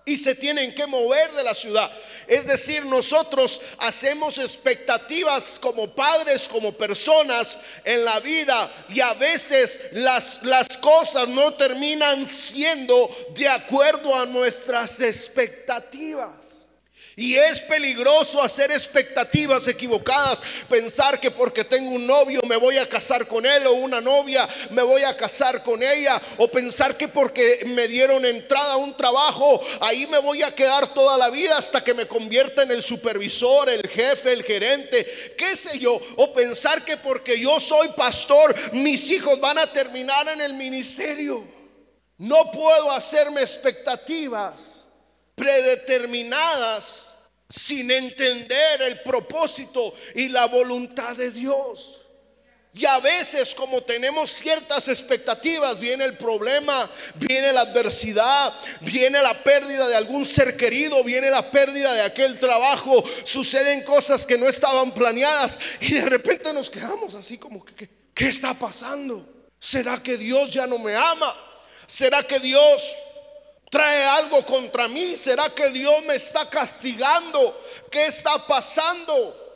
y 0.07 0.17
se 0.17 0.33
tienen 0.33 0.73
que 0.73 0.87
mover 0.87 1.33
de 1.33 1.43
la 1.43 1.53
ciudad. 1.53 1.91
Es 2.27 2.47
decir, 2.47 2.85
nosotros 2.85 3.61
hacemos 3.77 4.37
expectativas 4.37 5.59
como 5.59 5.93
padres, 5.93 6.47
como 6.47 6.71
personas 6.71 7.59
en 7.83 8.03
la 8.03 8.19
vida 8.21 8.71
y 8.89 9.01
a 9.01 9.13
veces 9.13 9.79
las, 9.91 10.41
las 10.43 10.77
cosas 10.77 11.27
no 11.27 11.53
terminan 11.53 12.25
siendo 12.25 13.09
de 13.35 13.49
acuerdo 13.49 14.15
a 14.15 14.25
nuestras 14.25 14.99
expectativas. 15.01 16.56
Y 17.19 17.33
es 17.35 17.61
peligroso 17.61 18.39
hacer 18.43 18.71
expectativas 18.71 19.67
equivocadas, 19.67 20.39
pensar 20.69 21.19
que 21.19 21.31
porque 21.31 21.63
tengo 21.63 21.89
un 21.89 22.05
novio 22.05 22.41
me 22.47 22.57
voy 22.57 22.77
a 22.77 22.87
casar 22.87 23.27
con 23.27 23.43
él 23.43 23.65
o 23.65 23.73
una 23.73 23.99
novia 23.99 24.47
me 24.69 24.83
voy 24.83 25.01
a 25.01 25.17
casar 25.17 25.63
con 25.63 25.81
ella, 25.81 26.21
o 26.37 26.47
pensar 26.47 26.95
que 26.95 27.07
porque 27.07 27.63
me 27.65 27.87
dieron 27.87 28.23
entrada 28.23 28.73
a 28.73 28.77
un 28.77 28.95
trabajo, 28.95 29.59
ahí 29.81 30.05
me 30.05 30.19
voy 30.19 30.43
a 30.43 30.53
quedar 30.53 30.93
toda 30.93 31.17
la 31.17 31.31
vida 31.31 31.57
hasta 31.57 31.83
que 31.83 31.95
me 31.95 32.07
convierta 32.07 32.61
en 32.61 32.69
el 32.69 32.83
supervisor, 32.83 33.67
el 33.67 33.87
jefe, 33.87 34.33
el 34.33 34.43
gerente, 34.43 35.33
qué 35.35 35.55
sé 35.55 35.79
yo, 35.79 35.99
o 36.17 36.31
pensar 36.31 36.85
que 36.85 36.97
porque 36.97 37.39
yo 37.39 37.59
soy 37.59 37.87
pastor, 37.97 38.53
mis 38.73 39.09
hijos 39.09 39.39
van 39.39 39.57
a 39.57 39.73
terminar 39.73 40.27
en 40.27 40.41
el 40.41 40.53
ministerio. 40.53 41.43
No 42.19 42.51
puedo 42.51 42.91
hacerme 42.91 43.41
expectativas 43.41 44.87
predeterminadas 45.33 47.06
sin 47.49 47.91
entender 47.91 48.81
el 48.81 49.01
propósito 49.01 49.93
y 50.15 50.29
la 50.29 50.45
voluntad 50.47 51.15
de 51.15 51.31
Dios. 51.31 52.01
Y 52.73 52.85
a 52.85 52.99
veces 52.99 53.55
como 53.55 53.81
tenemos 53.81 54.31
ciertas 54.31 54.87
expectativas, 54.87 55.79
viene 55.79 56.05
el 56.05 56.15
problema, 56.15 56.89
viene 57.15 57.51
la 57.51 57.61
adversidad, 57.61 58.53
viene 58.81 59.19
la 59.21 59.41
pérdida 59.43 59.87
de 59.87 59.95
algún 59.95 60.25
ser 60.27 60.55
querido, 60.55 61.03
viene 61.03 61.31
la 61.31 61.49
pérdida 61.49 61.93
de 61.93 62.01
aquel 62.01 62.37
trabajo, 62.37 63.03
suceden 63.23 63.83
cosas 63.83 64.27
que 64.27 64.37
no 64.37 64.47
estaban 64.47 64.93
planeadas 64.93 65.57
y 65.79 65.93
de 65.93 66.05
repente 66.05 66.53
nos 66.53 66.69
quedamos 66.69 67.15
así 67.15 67.39
como 67.39 67.65
que, 67.65 67.89
¿qué 68.13 68.27
está 68.27 68.53
pasando? 68.53 69.27
¿Será 69.59 70.03
que 70.03 70.15
Dios 70.15 70.51
ya 70.51 70.67
no 70.67 70.77
me 70.77 70.95
ama? 70.95 71.35
¿Será 71.87 72.21
que 72.21 72.39
Dios 72.39 72.95
trae 73.69 74.03
algo 74.03 74.45
contra 74.45 74.87
mí? 74.87 75.17
¿Será 75.17 75.49
que 75.53 75.69
Dios 75.69 76.03
me 76.05 76.15
está 76.15 76.49
castigando? 76.49 77.61
¿Qué 77.91 78.07
está 78.07 78.45
pasando? 78.45 79.47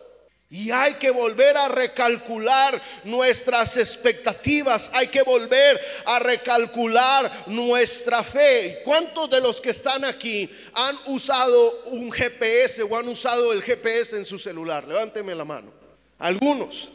Y 0.51 0.69
hay 0.69 0.95
que 0.95 1.11
volver 1.11 1.55
a 1.55 1.69
recalcular 1.69 2.81
nuestras 3.05 3.77
expectativas, 3.77 4.91
hay 4.93 5.07
que 5.07 5.21
volver 5.21 5.79
a 6.03 6.19
recalcular 6.19 7.45
nuestra 7.47 8.21
fe. 8.21 8.81
¿Cuántos 8.83 9.29
de 9.29 9.39
los 9.39 9.61
que 9.61 9.69
están 9.69 10.03
aquí 10.03 10.51
han 10.73 10.97
usado 11.05 11.83
un 11.85 12.11
GPS 12.11 12.83
o 12.83 12.97
han 12.97 13.07
usado 13.07 13.53
el 13.53 13.63
GPS 13.63 14.17
en 14.17 14.25
su 14.25 14.37
celular? 14.37 14.85
Levánteme 14.85 15.33
la 15.33 15.45
mano. 15.45 15.71
Algunos. 16.19 16.89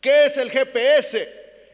¿Qué 0.00 0.26
es 0.26 0.36
el 0.36 0.50
GPS? 0.50 1.28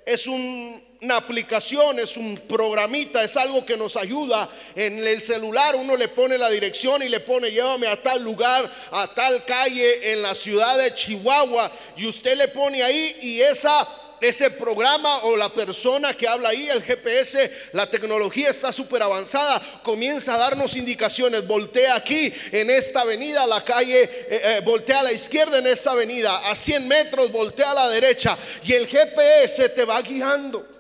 Es 0.04 0.26
un 0.26 0.93
una 1.04 1.16
aplicación, 1.18 1.98
es 1.98 2.16
un 2.16 2.36
programita, 2.48 3.22
es 3.22 3.36
algo 3.36 3.64
que 3.64 3.76
nos 3.76 3.94
ayuda. 3.96 4.48
En 4.74 4.98
el 5.06 5.20
celular 5.20 5.76
uno 5.76 5.96
le 5.96 6.08
pone 6.08 6.38
la 6.38 6.48
dirección 6.48 7.02
y 7.02 7.08
le 7.08 7.20
pone 7.20 7.50
llévame 7.50 7.86
a 7.86 8.00
tal 8.00 8.22
lugar, 8.22 8.72
a 8.90 9.12
tal 9.14 9.44
calle 9.44 10.12
en 10.12 10.22
la 10.22 10.34
ciudad 10.34 10.78
de 10.78 10.94
Chihuahua 10.94 11.70
y 11.96 12.06
usted 12.06 12.36
le 12.36 12.48
pone 12.48 12.82
ahí 12.82 13.18
y 13.20 13.40
esa 13.40 13.86
ese 14.20 14.50
programa 14.50 15.18
o 15.24 15.36
la 15.36 15.50
persona 15.50 16.14
que 16.14 16.26
habla 16.26 16.50
ahí, 16.50 16.66
el 16.68 16.82
GPS, 16.82 17.50
la 17.72 17.86
tecnología 17.86 18.48
está 18.48 18.72
súper 18.72 19.02
avanzada, 19.02 19.60
comienza 19.82 20.34
a 20.34 20.38
darnos 20.38 20.76
indicaciones. 20.76 21.46
Voltea 21.46 21.96
aquí 21.96 22.32
en 22.50 22.70
esta 22.70 23.02
avenida, 23.02 23.46
la 23.46 23.62
calle, 23.62 24.02
eh, 24.02 24.26
eh, 24.30 24.60
voltea 24.64 25.00
a 25.00 25.02
la 25.02 25.12
izquierda 25.12 25.58
en 25.58 25.66
esta 25.66 25.90
avenida, 25.90 26.48
a 26.48 26.54
100 26.54 26.88
metros, 26.88 27.30
voltea 27.30 27.72
a 27.72 27.74
la 27.74 27.88
derecha 27.90 28.38
y 28.64 28.72
el 28.72 28.86
GPS 28.86 29.68
te 29.68 29.84
va 29.84 30.00
guiando. 30.00 30.73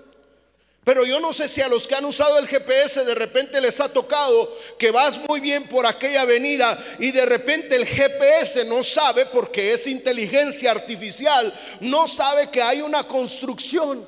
Pero 0.84 1.06
yo 1.06 1.18
no 1.18 1.32
sé 1.32 1.48
si 1.48 1.62
a 1.62 1.68
los 1.68 1.86
que 1.86 1.94
han 1.94 2.04
usado 2.04 2.38
el 2.38 2.46
GPS 2.46 3.04
de 3.04 3.14
repente 3.14 3.60
les 3.60 3.80
ha 3.80 3.88
tocado 3.88 4.54
que 4.78 4.90
vas 4.90 5.18
muy 5.18 5.40
bien 5.40 5.66
por 5.66 5.86
aquella 5.86 6.20
avenida 6.20 6.78
y 6.98 7.10
de 7.10 7.24
repente 7.24 7.74
el 7.74 7.86
GPS 7.86 8.64
no 8.66 8.82
sabe, 8.82 9.26
porque 9.26 9.72
es 9.72 9.86
inteligencia 9.86 10.70
artificial, 10.70 11.54
no 11.80 12.06
sabe 12.06 12.50
que 12.50 12.60
hay 12.60 12.82
una 12.82 13.04
construcción. 13.04 14.06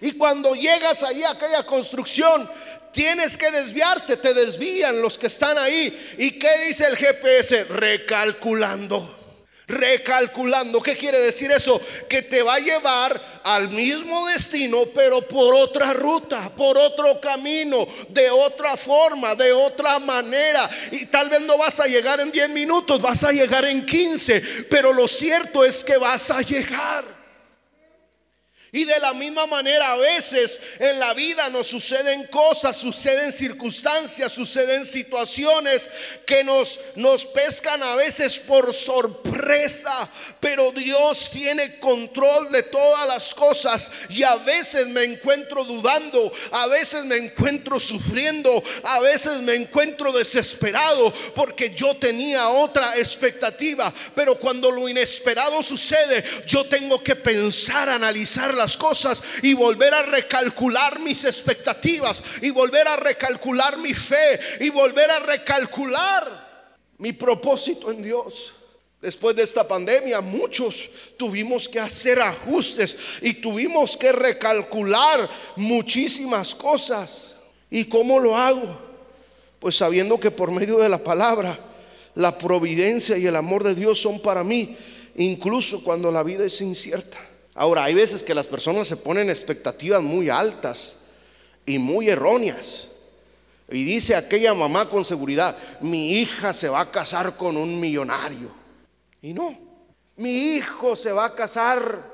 Y 0.00 0.12
cuando 0.12 0.54
llegas 0.54 1.02
ahí 1.02 1.22
a 1.22 1.32
aquella 1.32 1.64
construcción, 1.64 2.50
tienes 2.90 3.36
que 3.36 3.50
desviarte, 3.50 4.16
te 4.16 4.32
desvían 4.32 5.02
los 5.02 5.18
que 5.18 5.26
están 5.26 5.58
ahí. 5.58 6.14
¿Y 6.18 6.32
qué 6.38 6.66
dice 6.66 6.86
el 6.86 6.96
GPS? 6.96 7.64
Recalculando 7.64 9.23
Recalculando, 9.66 10.82
¿qué 10.82 10.94
quiere 10.94 11.18
decir 11.20 11.50
eso? 11.50 11.80
Que 12.06 12.20
te 12.20 12.42
va 12.42 12.56
a 12.56 12.60
llevar 12.60 13.40
al 13.44 13.70
mismo 13.70 14.26
destino, 14.26 14.84
pero 14.94 15.26
por 15.26 15.54
otra 15.54 15.94
ruta, 15.94 16.50
por 16.54 16.76
otro 16.76 17.18
camino, 17.18 17.86
de 18.10 18.30
otra 18.30 18.76
forma, 18.76 19.34
de 19.34 19.52
otra 19.52 19.98
manera. 19.98 20.68
Y 20.90 21.06
tal 21.06 21.30
vez 21.30 21.40
no 21.40 21.56
vas 21.56 21.80
a 21.80 21.86
llegar 21.86 22.20
en 22.20 22.30
10 22.30 22.50
minutos, 22.50 23.00
vas 23.00 23.24
a 23.24 23.32
llegar 23.32 23.64
en 23.64 23.86
15, 23.86 24.40
pero 24.68 24.92
lo 24.92 25.08
cierto 25.08 25.64
es 25.64 25.82
que 25.82 25.96
vas 25.96 26.30
a 26.30 26.42
llegar. 26.42 27.13
Y 28.74 28.84
de 28.84 28.98
la 28.98 29.14
misma 29.14 29.46
manera 29.46 29.92
a 29.92 29.96
veces 29.96 30.60
en 30.80 30.98
la 30.98 31.14
vida 31.14 31.48
nos 31.48 31.68
suceden 31.68 32.26
cosas, 32.26 32.76
suceden 32.76 33.30
circunstancias, 33.30 34.32
suceden 34.32 34.84
situaciones 34.84 35.88
que 36.26 36.42
nos, 36.42 36.80
nos 36.96 37.24
pescan 37.24 37.84
a 37.84 37.94
veces 37.94 38.40
por 38.40 38.74
sorpresa. 38.74 40.10
Pero 40.40 40.72
Dios 40.72 41.30
tiene 41.30 41.78
control 41.78 42.50
de 42.50 42.64
todas 42.64 43.06
las 43.06 43.32
cosas 43.32 43.92
y 44.08 44.24
a 44.24 44.34
veces 44.38 44.88
me 44.88 45.04
encuentro 45.04 45.62
dudando, 45.62 46.32
a 46.50 46.66
veces 46.66 47.04
me 47.04 47.16
encuentro 47.16 47.78
sufriendo, 47.78 48.60
a 48.82 48.98
veces 48.98 49.40
me 49.40 49.54
encuentro 49.54 50.10
desesperado 50.10 51.14
porque 51.32 51.72
yo 51.76 51.96
tenía 51.96 52.48
otra 52.48 52.96
expectativa. 52.96 53.94
Pero 54.16 54.34
cuando 54.34 54.72
lo 54.72 54.88
inesperado 54.88 55.62
sucede, 55.62 56.24
yo 56.44 56.66
tengo 56.66 57.00
que 57.04 57.14
pensar, 57.14 57.88
analizar 57.88 58.52
la 58.52 58.63
cosas 58.76 59.22
y 59.42 59.54
volver 59.54 59.92
a 59.92 60.02
recalcular 60.02 60.98
mis 61.00 61.24
expectativas 61.24 62.22
y 62.40 62.50
volver 62.50 62.88
a 62.88 62.96
recalcular 62.96 63.76
mi 63.78 63.94
fe 63.94 64.40
y 64.60 64.70
volver 64.70 65.10
a 65.10 65.18
recalcular 65.20 66.44
mi 66.98 67.12
propósito 67.12 67.90
en 67.90 68.02
Dios. 68.02 68.54
Después 69.04 69.36
de 69.36 69.42
esta 69.42 69.68
pandemia, 69.68 70.22
muchos 70.22 70.88
tuvimos 71.18 71.68
que 71.68 71.78
hacer 71.78 72.20
ajustes 72.20 72.96
y 73.20 73.34
tuvimos 73.34 73.98
que 73.98 74.12
recalcular 74.12 75.28
muchísimas 75.56 76.54
cosas. 76.54 77.36
¿Y 77.70 77.84
cómo 77.84 78.18
lo 78.18 78.34
hago? 78.34 78.78
Pues 79.58 79.76
sabiendo 79.76 80.18
que 80.18 80.30
por 80.30 80.50
medio 80.50 80.78
de 80.78 80.88
la 80.88 81.04
palabra, 81.04 81.58
la 82.14 82.38
providencia 82.38 83.18
y 83.18 83.26
el 83.26 83.36
amor 83.36 83.62
de 83.62 83.74
Dios 83.74 84.00
son 84.00 84.20
para 84.20 84.42
mí, 84.42 84.74
incluso 85.16 85.84
cuando 85.84 86.10
la 86.10 86.22
vida 86.22 86.46
es 86.46 86.60
incierta. 86.62 87.18
Ahora, 87.54 87.84
hay 87.84 87.94
veces 87.94 88.22
que 88.22 88.34
las 88.34 88.46
personas 88.46 88.88
se 88.88 88.96
ponen 88.96 89.30
expectativas 89.30 90.02
muy 90.02 90.28
altas 90.28 90.96
y 91.64 91.78
muy 91.78 92.08
erróneas. 92.08 92.88
Y 93.70 93.84
dice 93.84 94.16
aquella 94.16 94.52
mamá 94.54 94.90
con 94.90 95.04
seguridad, 95.04 95.56
mi 95.80 96.18
hija 96.18 96.52
se 96.52 96.68
va 96.68 96.80
a 96.80 96.90
casar 96.90 97.36
con 97.36 97.56
un 97.56 97.80
millonario. 97.80 98.50
Y 99.22 99.32
no, 99.32 99.56
mi 100.16 100.56
hijo 100.56 100.96
se 100.96 101.12
va 101.12 101.26
a 101.26 101.34
casar 101.34 102.12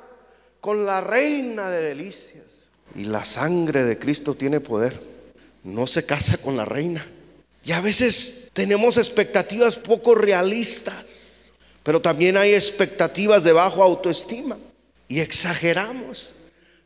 con 0.61 0.85
la 0.85 1.01
reina 1.01 1.71
de 1.71 1.83
delicias. 1.83 2.69
Y 2.95 3.05
la 3.05 3.25
sangre 3.25 3.85
de 3.85 3.99
Cristo 3.99 4.35
tiene 4.35 4.61
poder. 4.61 5.01
No 5.65 5.87
se 5.87 6.05
casa 6.05 6.37
con 6.37 6.57
la 6.57 6.67
reina. 6.67 7.07
Y 7.65 7.73
a 7.73 7.81
veces 7.81 8.51
tenemos 8.53 8.99
expectativas 8.99 9.77
poco 9.77 10.15
realistas, 10.15 11.53
pero 11.83 12.01
también 12.01 12.37
hay 12.37 12.55
expectativas 12.55 13.43
de 13.43 13.53
bajo 13.53 13.83
autoestima 13.83 14.59
y 15.11 15.21
exageramos. 15.21 16.33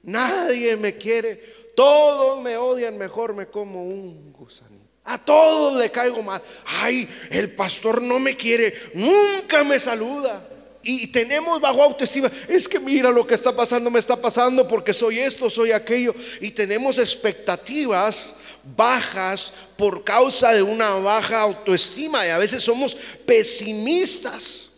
Nadie 0.02 0.76
me 0.76 0.97
quiere, 0.97 1.37
todos 1.76 2.43
me 2.43 2.57
odian, 2.57 2.97
mejor 2.97 3.35
me 3.35 3.47
como 3.47 3.85
un 3.85 4.33
gusanito. 4.33 4.83
A 5.04 5.23
todos 5.23 5.76
le 5.76 5.90
caigo 5.90 6.23
mal. 6.23 6.43
Ay, 6.64 7.07
el 7.31 7.54
pastor 7.54 8.00
no 8.00 8.19
me 8.19 8.35
quiere, 8.35 8.75
nunca 8.95 9.62
me 9.62 9.78
saluda. 9.78 10.49
Y 10.83 11.07
tenemos 11.09 11.61
bajo 11.61 11.83
autoestima, 11.83 12.33
es 12.49 12.66
que 12.66 12.81
mira 12.81 13.11
lo 13.11 13.26
que 13.26 13.35
está 13.35 13.54
pasando, 13.54 13.90
me 13.90 13.99
está 13.99 14.21
pasando 14.21 14.66
porque 14.66 14.95
soy 14.95 15.21
esto, 15.21 15.50
soy 15.50 15.73
aquello. 15.73 16.14
Y 16.40 16.50
tenemos 16.50 16.97
expectativas 16.97 18.37
bajas 18.75 19.52
por 19.76 20.02
causa 20.02 20.54
de 20.54 20.62
una 20.62 20.95
baja 20.95 21.43
autoestima. 21.43 22.26
Y 22.26 22.31
a 22.31 22.38
veces 22.38 22.62
somos 22.62 22.97
pesimistas. 23.26 24.71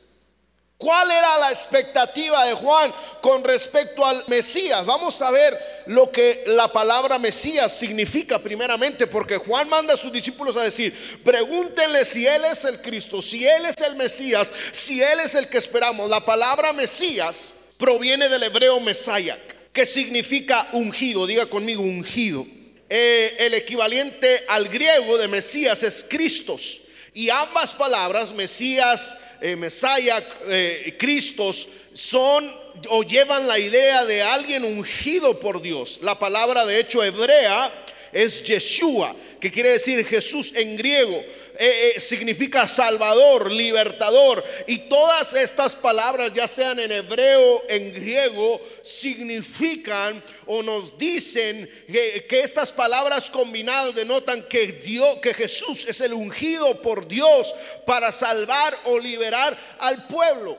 ¿Cuál 0.79 1.11
era 1.11 1.39
la 1.39 1.51
expectativa 1.51 2.45
de 2.45 2.53
Juan 2.53 2.93
con 3.23 3.43
respecto 3.43 4.05
al 4.05 4.25
Mesías? 4.27 4.85
Vamos 4.85 5.23
a 5.23 5.31
ver 5.31 5.59
lo 5.87 6.13
que 6.13 6.45
la 6.49 6.71
palabra 6.71 7.19
Mesías 7.19 7.75
significa 7.75 8.39
primeramente, 8.39 9.07
porque 9.07 9.39
Juan 9.39 9.71
manda 9.71 9.95
a 9.95 9.97
sus 9.97 10.13
discípulos 10.13 10.55
a 10.55 10.65
decir, 10.65 10.95
pregúntenle 11.25 12.05
si 12.05 12.27
Él 12.27 12.45
es 12.45 12.63
el 12.65 12.83
Cristo, 12.83 13.23
si 13.23 13.47
Él 13.47 13.65
es 13.65 13.77
el 13.79 13.97
Mesías, 13.97 14.53
si 14.71 15.03
Él 15.03 15.21
es 15.21 15.35
el 15.35 15.49
que 15.49 15.57
esperamos. 15.57 16.11
La 16.11 16.27
palabra 16.27 16.75
Mesías 16.75 17.55
proviene 17.79 18.29
del 18.29 18.43
hebreo 18.43 18.79
Mesayak, 18.79 19.73
que 19.73 19.87
significa 19.87 20.69
ungido, 20.73 21.27
diga 21.27 21.47
conmigo 21.47 21.83
ungido. 21.83 22.47
Eh, 22.91 23.35
el 23.39 23.55
equivalente 23.55 24.45
al 24.47 24.69
griego 24.69 25.17
de 25.17 25.27
Mesías 25.27 25.83
es 25.83 26.05
Cristos. 26.07 26.81
Y 27.17 27.31
ambas 27.31 27.73
palabras, 27.73 28.35
Mesías 28.35 29.17
eh, 29.41 29.57
Mesías, 29.57 30.23
eh, 30.49 30.97
Cristos, 30.99 31.67
son 31.95 32.55
o 32.91 33.03
llevan 33.03 33.49
la 33.49 33.59
idea 33.59 34.05
de 34.05 34.21
alguien 34.21 34.67
ungido 34.67 35.41
por 35.41 35.63
Dios. 35.63 35.99
La 36.03 36.19
palabra 36.19 36.67
de 36.67 36.79
hecho 36.79 37.03
hebrea 37.03 37.73
es 38.13 38.45
Yeshua, 38.45 39.17
que 39.41 39.51
quiere 39.51 39.71
decir 39.71 40.05
Jesús 40.05 40.53
en 40.55 40.77
griego. 40.77 41.25
Eh, 41.59 41.95
eh, 41.97 42.01
significa 42.01 42.69
salvador, 42.69 43.51
libertador. 43.51 44.45
Y 44.67 44.79
todas 44.89 45.33
estas 45.33 45.75
palabras, 45.75 46.33
ya 46.35 46.47
sean 46.47 46.79
en 46.79 46.93
hebreo, 46.93 47.63
en 47.69 47.93
griego, 47.93 48.61
significan 48.83 50.23
o 50.47 50.63
nos 50.63 50.97
dicen 50.99 51.69
que, 51.87 52.27
que 52.29 52.41
estas 52.41 52.73
palabras 52.73 53.31
combinadas 53.31 53.95
denotan 53.95 54.43
que 54.49 54.67
Dios, 54.67 55.17
que 55.23 55.33
Jesús 55.33 55.87
es 55.89 56.01
el 56.01 56.13
ungido 56.13 56.83
por 56.83 57.09
Dios 57.09 57.55
para 57.87 58.13
salvar 58.13 58.79
o 58.85 58.99
liberar 58.99 59.59
al 59.79 60.07
pueblo. 60.07 60.59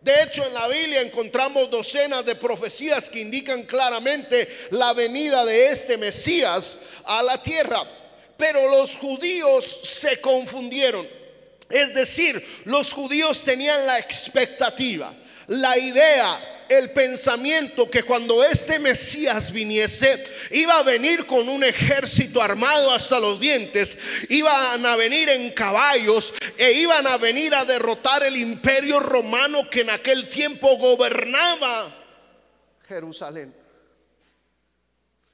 De 0.00 0.22
hecho, 0.22 0.46
en 0.46 0.54
la 0.54 0.68
Biblia 0.68 1.02
encontramos 1.02 1.70
docenas 1.70 2.24
de 2.24 2.36
profecías 2.36 3.10
que 3.10 3.20
indican 3.20 3.64
claramente 3.64 4.48
la 4.70 4.92
venida 4.92 5.44
de 5.44 5.70
este 5.72 5.96
Mesías 5.96 6.78
a 7.04 7.22
la 7.22 7.42
tierra. 7.42 7.97
Pero 8.38 8.70
los 8.70 8.94
judíos 8.94 9.80
se 9.82 10.20
confundieron. 10.20 11.06
Es 11.68 11.92
decir, 11.92 12.42
los 12.64 12.94
judíos 12.94 13.44
tenían 13.44 13.84
la 13.84 13.98
expectativa, 13.98 15.12
la 15.48 15.76
idea, 15.76 16.64
el 16.68 16.92
pensamiento 16.92 17.90
que 17.90 18.04
cuando 18.04 18.42
este 18.44 18.78
Mesías 18.78 19.52
viniese, 19.52 20.24
iba 20.52 20.78
a 20.78 20.82
venir 20.82 21.26
con 21.26 21.48
un 21.48 21.64
ejército 21.64 22.40
armado 22.40 22.90
hasta 22.90 23.20
los 23.20 23.40
dientes, 23.40 23.98
iban 24.30 24.86
a 24.86 24.96
venir 24.96 25.28
en 25.28 25.50
caballos 25.50 26.32
e 26.56 26.72
iban 26.72 27.06
a 27.06 27.18
venir 27.18 27.54
a 27.54 27.64
derrotar 27.64 28.22
el 28.22 28.36
imperio 28.36 29.00
romano 29.00 29.68
que 29.68 29.80
en 29.80 29.90
aquel 29.90 30.28
tiempo 30.30 30.76
gobernaba 30.78 31.94
Jerusalén. 32.86 33.54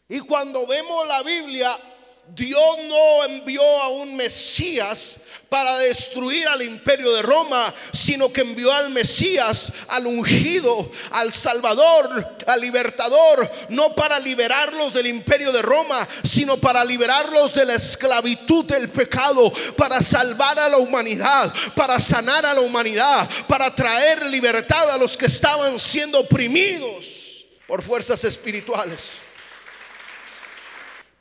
Y 0.09 0.21
cuando 0.21 0.67
vemos 0.67 1.07
la 1.07 1.23
Biblia, 1.23 1.79
Dios 2.29 2.79
no 2.89 3.25
envió 3.25 3.63
a 3.63 3.89
un 3.89 4.17
Mesías 4.17 5.19
para 5.49 5.79
destruir 5.79 6.49
al 6.49 6.63
imperio 6.63 7.13
de 7.13 7.23
Roma, 7.23 7.73
sino 7.93 8.33
que 8.33 8.41
envió 8.41 8.73
al 8.73 8.91
Mesías, 8.91 9.73
al 9.89 10.07
ungido, 10.07 10.91
al 11.13 11.33
Salvador, 11.33 12.37
al 12.47 12.61
libertador, 12.61 13.49
no 13.69 13.95
para 13.95 14.19
liberarlos 14.19 14.93
del 14.93 15.07
imperio 15.07 15.53
de 15.53 15.63
Roma, 15.63 16.09
sino 16.25 16.61
para 16.61 16.85
liberarlos 16.85 17.55
de 17.55 17.67
la 17.67 17.75
esclavitud 17.75 18.65
del 18.65 18.89
pecado, 18.89 19.53
para 19.77 20.01
salvar 20.01 20.59
a 20.59 20.69
la 20.69 20.79
humanidad, 20.79 21.55
para 21.77 22.01
sanar 22.01 22.45
a 22.47 22.55
la 22.55 22.61
humanidad, 22.61 23.29
para 23.47 23.73
traer 23.73 24.27
libertad 24.27 24.91
a 24.91 24.99
los 24.99 25.17
que 25.17 25.27
estaban 25.27 25.79
siendo 25.79 26.19
oprimidos 26.19 27.45
por 27.69 27.83
fuerzas 27.83 28.25
espirituales. 28.25 29.13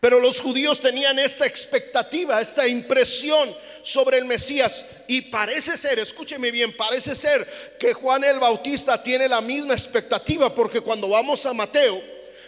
Pero 0.03 0.19
los 0.19 0.41
judíos 0.41 0.81
tenían 0.81 1.17
esta 1.17 1.45
expectativa, 1.45 2.41
esta 2.41 2.67
impresión 2.67 3.55
sobre 3.81 4.17
el 4.17 4.25
Mesías. 4.25 4.85
Y 5.07 5.21
parece 5.21 5.77
ser, 5.77 5.97
escúcheme 5.97 6.51
bien, 6.51 6.75
parece 6.75 7.15
ser 7.15 7.77
que 7.79 7.93
Juan 7.93 8.25
el 8.25 8.37
Bautista 8.37 9.01
tiene 9.01 9.29
la 9.29 9.39
misma 9.39 9.75
expectativa, 9.75 10.53
porque 10.53 10.81
cuando 10.81 11.07
vamos 11.07 11.45
a 11.45 11.53
Mateo, 11.53 12.03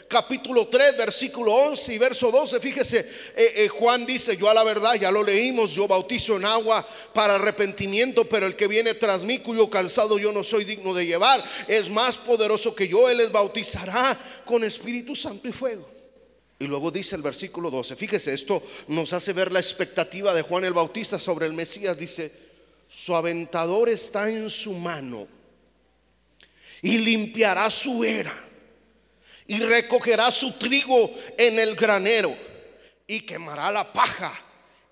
capítulo 0.10 0.68
3, 0.68 0.98
versículo 0.98 1.54
11 1.54 1.94
y 1.94 1.98
verso 1.98 2.30
12, 2.30 2.60
fíjese, 2.60 3.00
eh, 3.38 3.54
eh, 3.56 3.68
Juan 3.70 4.06
dice, 4.06 4.36
yo 4.36 4.50
a 4.50 4.54
la 4.54 4.66
verdad, 4.66 4.96
ya 4.96 5.10
lo 5.10 5.24
leímos, 5.24 5.72
yo 5.72 5.88
bautizo 5.88 6.36
en 6.36 6.44
agua 6.44 6.86
para 7.14 7.36
arrepentimiento, 7.36 8.28
pero 8.28 8.48
el 8.48 8.58
que 8.58 8.68
viene 8.68 8.96
tras 8.96 9.24
mí, 9.24 9.40
cuyo 9.40 9.70
calzado 9.70 10.18
yo 10.18 10.34
no 10.34 10.44
soy 10.44 10.66
digno 10.66 10.94
de 10.94 11.06
llevar, 11.06 11.42
es 11.70 11.90
más 11.90 12.18
poderoso 12.18 12.76
que 12.76 12.90
yo, 12.90 13.10
él 13.10 13.20
les 13.20 13.32
bautizará 13.32 14.20
con 14.44 14.62
Espíritu 14.66 15.16
Santo 15.16 15.48
y 15.48 15.54
fuego. 15.54 15.95
Y 16.58 16.66
luego 16.66 16.90
dice 16.90 17.16
el 17.16 17.22
versículo 17.22 17.70
12, 17.70 17.96
fíjese, 17.96 18.34
esto 18.34 18.64
nos 18.88 19.12
hace 19.12 19.34
ver 19.34 19.52
la 19.52 19.60
expectativa 19.60 20.34
de 20.34 20.42
Juan 20.42 20.64
el 20.64 20.74
Bautista 20.74 21.20
sobre 21.20 21.46
el 21.46 21.54
Mesías. 21.54 21.98
Dice, 21.98 22.32
su 22.88 23.16
aventador 23.16 23.90
está 23.90 24.30
en 24.30 24.50
su 24.50 24.74
mano 24.74 25.28
y 26.82 26.98
limpiará 26.98 27.70
su 27.70 28.04
era 28.04 28.34
y 29.48 29.60
recogerá 29.60 30.32
su 30.32 30.54
trigo 30.54 31.14
en 31.38 31.60
el 31.60 31.76
granero 31.76 32.36
y 33.06 33.22
quemará 33.22 33.72
la 33.72 33.92
paja 33.92 34.34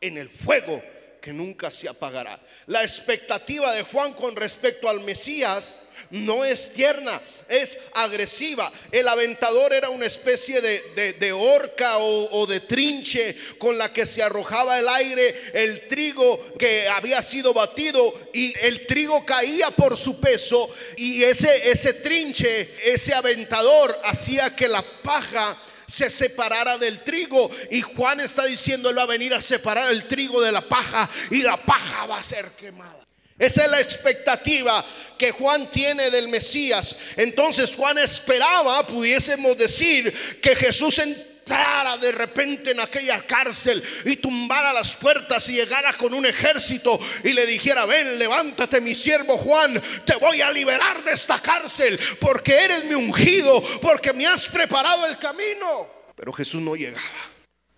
en 0.02 0.18
el 0.18 0.30
fuego 0.30 0.84
que 1.22 1.32
nunca 1.32 1.72
se 1.72 1.88
apagará. 1.88 2.42
La 2.68 2.84
expectativa 2.84 3.72
de 3.72 3.84
Juan 3.84 4.14
con 4.14 4.36
respecto 4.36 4.90
al 4.90 5.00
Mesías 5.00 5.80
no 6.14 6.46
es 6.46 6.72
tierna, 6.72 7.22
es 7.50 7.78
agresiva. 7.94 8.72
El 8.92 9.08
aventador 9.08 9.74
era 9.74 9.90
una 9.90 10.06
especie 10.06 10.62
de, 10.62 11.14
de, 11.20 11.32
horca 11.32 11.98
o, 11.98 12.30
o, 12.40 12.46
de 12.46 12.60
trinche 12.60 13.36
con 13.58 13.78
la 13.80 13.92
que 13.92 14.06
se 14.06 14.22
arrojaba 14.22 14.78
el 14.78 14.88
aire, 14.88 15.36
el 15.54 15.88
trigo 15.88 16.54
que 16.58 16.88
había 16.88 17.22
sido 17.24 17.52
batido 17.54 18.14
y 18.32 18.54
el 18.60 18.86
trigo 18.86 19.26
caía 19.26 19.72
por 19.72 19.98
su 19.98 20.20
peso 20.20 20.70
y 20.98 21.24
ese, 21.24 21.70
ese 21.72 21.94
trinche, 21.94 22.76
ese 22.84 23.14
aventador 23.14 24.00
hacía 24.04 24.56
que 24.56 24.68
la 24.68 24.84
paja 25.02 25.60
se 25.88 26.12
separara 26.12 26.78
del 26.78 27.04
trigo. 27.04 27.50
Y 27.72 27.82
Juan 27.82 28.20
está 28.20 28.46
diciendo, 28.46 28.90
él 28.90 28.98
va 28.98 29.04
a 29.04 29.08
venir 29.08 29.34
a 29.34 29.42
separar 29.42 29.92
el 29.92 30.08
trigo 30.08 30.42
de 30.42 30.52
la 30.52 30.62
paja 30.62 31.10
y 31.32 31.42
la 31.42 31.58
paja 31.58 32.06
va 32.06 32.20
a 32.20 32.24
ser 32.24 32.52
quemada. 32.52 33.03
Esa 33.38 33.66
es 33.66 33.72
la 33.72 33.82
expectativa 33.82 34.86
que 35.18 35.32
Juan 35.32 35.70
tiene 35.72 36.12
del 36.12 36.28
Mesías. 36.28 36.96
Entonces 37.16 37.76
Juan 37.76 37.98
esperaba, 37.98 38.86
pudiésemos 38.86 39.58
decir, 39.58 40.40
que 40.40 40.56
Jesús 40.56 41.00
entrara 41.00 41.98
de 41.98 42.12
repente 42.12 42.72
en 42.72 42.80
aquella 42.80 43.22
cárcel 43.26 43.84
y 44.06 44.18
tumbara 44.18 44.72
las 44.72 44.96
puertas 44.96 45.50
y 45.50 45.54
llegara 45.54 45.94
con 45.94 46.14
un 46.14 46.26
ejército 46.26 47.00
y 47.24 47.34
le 47.34 47.46
dijera, 47.46 47.86
ven, 47.86 48.20
levántate 48.20 48.80
mi 48.80 48.94
siervo 48.94 49.38
Juan, 49.38 49.82
te 50.06 50.16
voy 50.16 50.42
a 50.42 50.52
liberar 50.52 51.04
de 51.04 51.14
esta 51.14 51.40
cárcel 51.40 52.00
porque 52.20 52.56
eres 52.56 52.86
mi 52.86 52.94
ungido, 52.94 53.64
porque 53.82 54.14
me 54.14 54.28
has 54.28 54.48
preparado 54.48 55.08
el 55.08 55.18
camino. 55.18 55.88
Pero 56.16 56.32
Jesús 56.32 56.62
no 56.62 56.76
llegaba. 56.76 57.32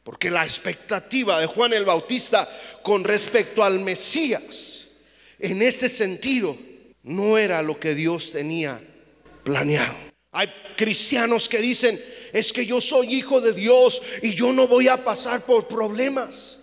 Porque 0.04 0.30
la 0.30 0.44
expectativa 0.44 1.40
de 1.40 1.48
Juan 1.48 1.74
el 1.74 1.86
Bautista 1.86 2.48
con 2.84 3.04
respecto 3.04 3.64
al 3.64 3.80
Mesías 3.80 4.85
en 5.40 5.62
este 5.62 5.90
sentido 5.90 6.58
no 7.04 7.38
era 7.38 7.62
lo 7.62 7.80
que 7.80 7.96
Dios 7.96 8.32
tenía 8.32 8.82
planeado. 9.44 9.96
Hay 10.32 10.50
cristianos 10.76 11.48
que 11.48 11.60
dicen, 11.60 12.02
es 12.34 12.52
que 12.52 12.66
yo 12.66 12.82
soy 12.82 13.16
hijo 13.16 13.40
de 13.40 13.54
Dios 13.54 14.02
y 14.22 14.34
yo 14.34 14.52
no 14.52 14.68
voy 14.68 14.88
a 14.88 15.04
pasar 15.04 15.46
por 15.46 15.68
problemas. 15.68 16.58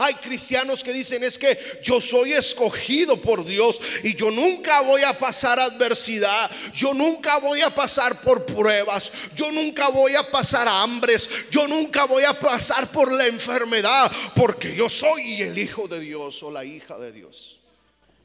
Hay 0.00 0.14
cristianos 0.14 0.84
que 0.84 0.92
dicen 0.92 1.24
es 1.24 1.36
que 1.36 1.58
yo 1.82 2.00
soy 2.00 2.32
escogido 2.32 3.20
por 3.20 3.44
Dios 3.44 3.80
y 4.04 4.14
yo 4.14 4.30
nunca 4.30 4.80
voy 4.82 5.02
a 5.02 5.18
pasar 5.18 5.58
adversidad, 5.58 6.48
yo 6.72 6.94
nunca 6.94 7.38
voy 7.38 7.62
a 7.62 7.74
pasar 7.74 8.20
por 8.20 8.46
pruebas, 8.46 9.10
yo 9.34 9.50
nunca 9.50 9.88
voy 9.88 10.14
a 10.14 10.30
pasar 10.30 10.68
hambres, 10.68 11.28
yo 11.50 11.66
nunca 11.66 12.04
voy 12.04 12.22
a 12.22 12.38
pasar 12.38 12.92
por 12.92 13.10
la 13.10 13.26
enfermedad 13.26 14.12
porque 14.36 14.76
yo 14.76 14.88
soy 14.88 15.42
el 15.42 15.58
hijo 15.58 15.88
de 15.88 15.98
Dios 15.98 16.40
o 16.44 16.52
la 16.52 16.64
hija 16.64 16.96
de 16.96 17.10
Dios. 17.10 17.57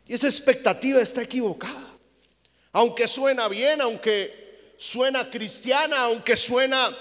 Y 0.08 0.14
esa 0.14 0.28
expectativa 0.28 1.02
está 1.02 1.22
equivocada. 1.22 1.94
Aunque 2.72 3.08
suena 3.08 3.48
bien, 3.48 3.82
aunque 3.82 4.74
suena 4.78 5.30
cristiana, 5.30 6.02
aunque 6.02 6.36
suena 6.36 6.96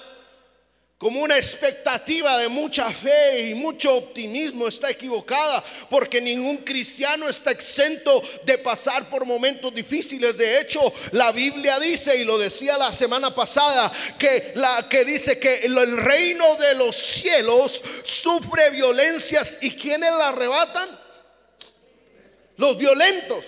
como 1.03 1.21
una 1.21 1.37
expectativa 1.37 2.39
de 2.39 2.47
mucha 2.47 2.93
fe 2.93 3.49
y 3.49 3.55
mucho 3.55 3.93
optimismo 3.93 4.69
está 4.69 4.89
equivocada, 4.89 5.65
porque 5.91 6.21
ningún 6.21 6.59
cristiano 6.59 7.29
está 7.29 7.51
exento 7.51 8.23
de 8.45 8.57
pasar 8.59 9.11
por 9.11 9.27
momentos 9.27 9.75
difíciles. 9.75 10.39
De 10.39 10.61
hecho, 10.61 10.81
la 11.11 11.33
Biblia 11.33 11.81
dice 11.81 12.17
y 12.17 12.25
lo 12.25 12.39
decía 12.39 12.79
la 12.79 12.93
semana 12.93 13.35
pasada 13.35 13.91
que 14.17 14.53
la 14.55 14.89
que 14.89 15.05
dice 15.05 15.41
que 15.41 15.63
el 15.65 15.97
reino 15.97 16.55
de 16.55 16.77
los 16.77 16.95
cielos 16.95 17.83
sufre 18.05 18.71
violencias 18.71 19.59
y 19.61 19.73
quienes 19.73 20.13
la 20.13 20.29
arrebatan? 20.29 21.02
Los 22.57 22.77
violentos 22.77 23.45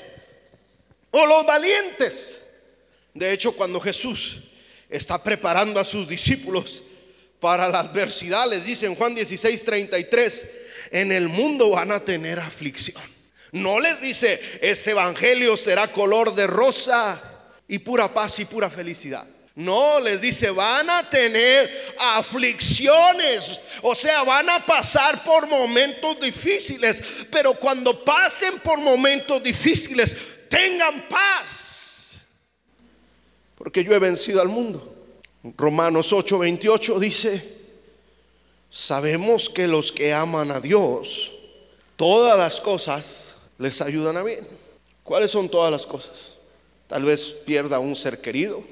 o 1.10 1.26
los 1.26 1.46
valientes. 1.46 2.40
De 3.12 3.32
hecho, 3.32 3.52
cuando 3.52 3.80
Jesús 3.80 4.40
está 4.88 5.22
preparando 5.22 5.78
a 5.80 5.84
sus 5.84 6.08
discípulos 6.08 6.82
para 7.40 7.68
la 7.68 7.80
adversidad, 7.80 8.48
les 8.48 8.64
dice 8.64 8.86
en 8.86 8.94
Juan 8.94 9.14
16, 9.14 9.64
33, 9.64 10.46
en 10.90 11.12
el 11.12 11.28
mundo 11.28 11.70
van 11.70 11.92
a 11.92 12.00
tener 12.00 12.38
aflicción. 12.38 13.02
No 13.52 13.78
les 13.78 14.00
dice, 14.00 14.40
este 14.60 14.90
evangelio 14.90 15.56
será 15.56 15.92
color 15.92 16.34
de 16.34 16.46
rosa 16.46 17.22
y 17.68 17.78
pura 17.78 18.12
paz 18.12 18.40
y 18.40 18.44
pura 18.44 18.68
felicidad. 18.68 19.26
No, 19.56 20.00
les 20.00 20.20
dice, 20.20 20.50
van 20.50 20.90
a 20.90 21.08
tener 21.08 21.94
aflicciones, 21.96 23.60
o 23.82 23.94
sea, 23.94 24.24
van 24.24 24.50
a 24.50 24.66
pasar 24.66 25.22
por 25.22 25.46
momentos 25.46 26.18
difíciles, 26.20 27.26
pero 27.30 27.54
cuando 27.54 28.04
pasen 28.04 28.58
por 28.58 28.78
momentos 28.78 29.40
difíciles, 29.40 30.16
tengan 30.48 31.08
paz, 31.08 32.16
porque 33.54 33.84
yo 33.84 33.94
he 33.94 33.98
vencido 34.00 34.40
al 34.40 34.48
mundo. 34.48 34.92
Romanos 35.56 36.12
8:28 36.12 36.98
dice, 36.98 37.56
sabemos 38.68 39.48
que 39.48 39.68
los 39.68 39.92
que 39.92 40.12
aman 40.12 40.50
a 40.50 40.58
Dios, 40.58 41.30
todas 41.94 42.36
las 42.36 42.60
cosas 42.60 43.36
les 43.58 43.80
ayudan 43.80 44.16
a 44.16 44.24
bien. 44.24 44.48
¿Cuáles 45.04 45.30
son 45.30 45.48
todas 45.48 45.70
las 45.70 45.86
cosas? 45.86 46.38
Tal 46.88 47.04
vez 47.04 47.36
pierda 47.46 47.78
un 47.78 47.94
ser 47.94 48.20
querido 48.20 48.64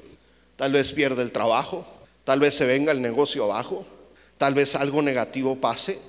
Tal 0.63 0.71
vez 0.71 0.93
pierda 0.93 1.21
el 1.21 1.33
trabajo, 1.33 1.85
tal 2.23 2.39
vez 2.39 2.55
se 2.55 2.63
venga 2.63 2.93
el 2.93 3.01
negocio 3.01 3.43
abajo, 3.43 3.85
tal 4.37 4.53
vez 4.53 4.75
algo 4.75 5.01
negativo 5.01 5.59
pase, 5.59 5.99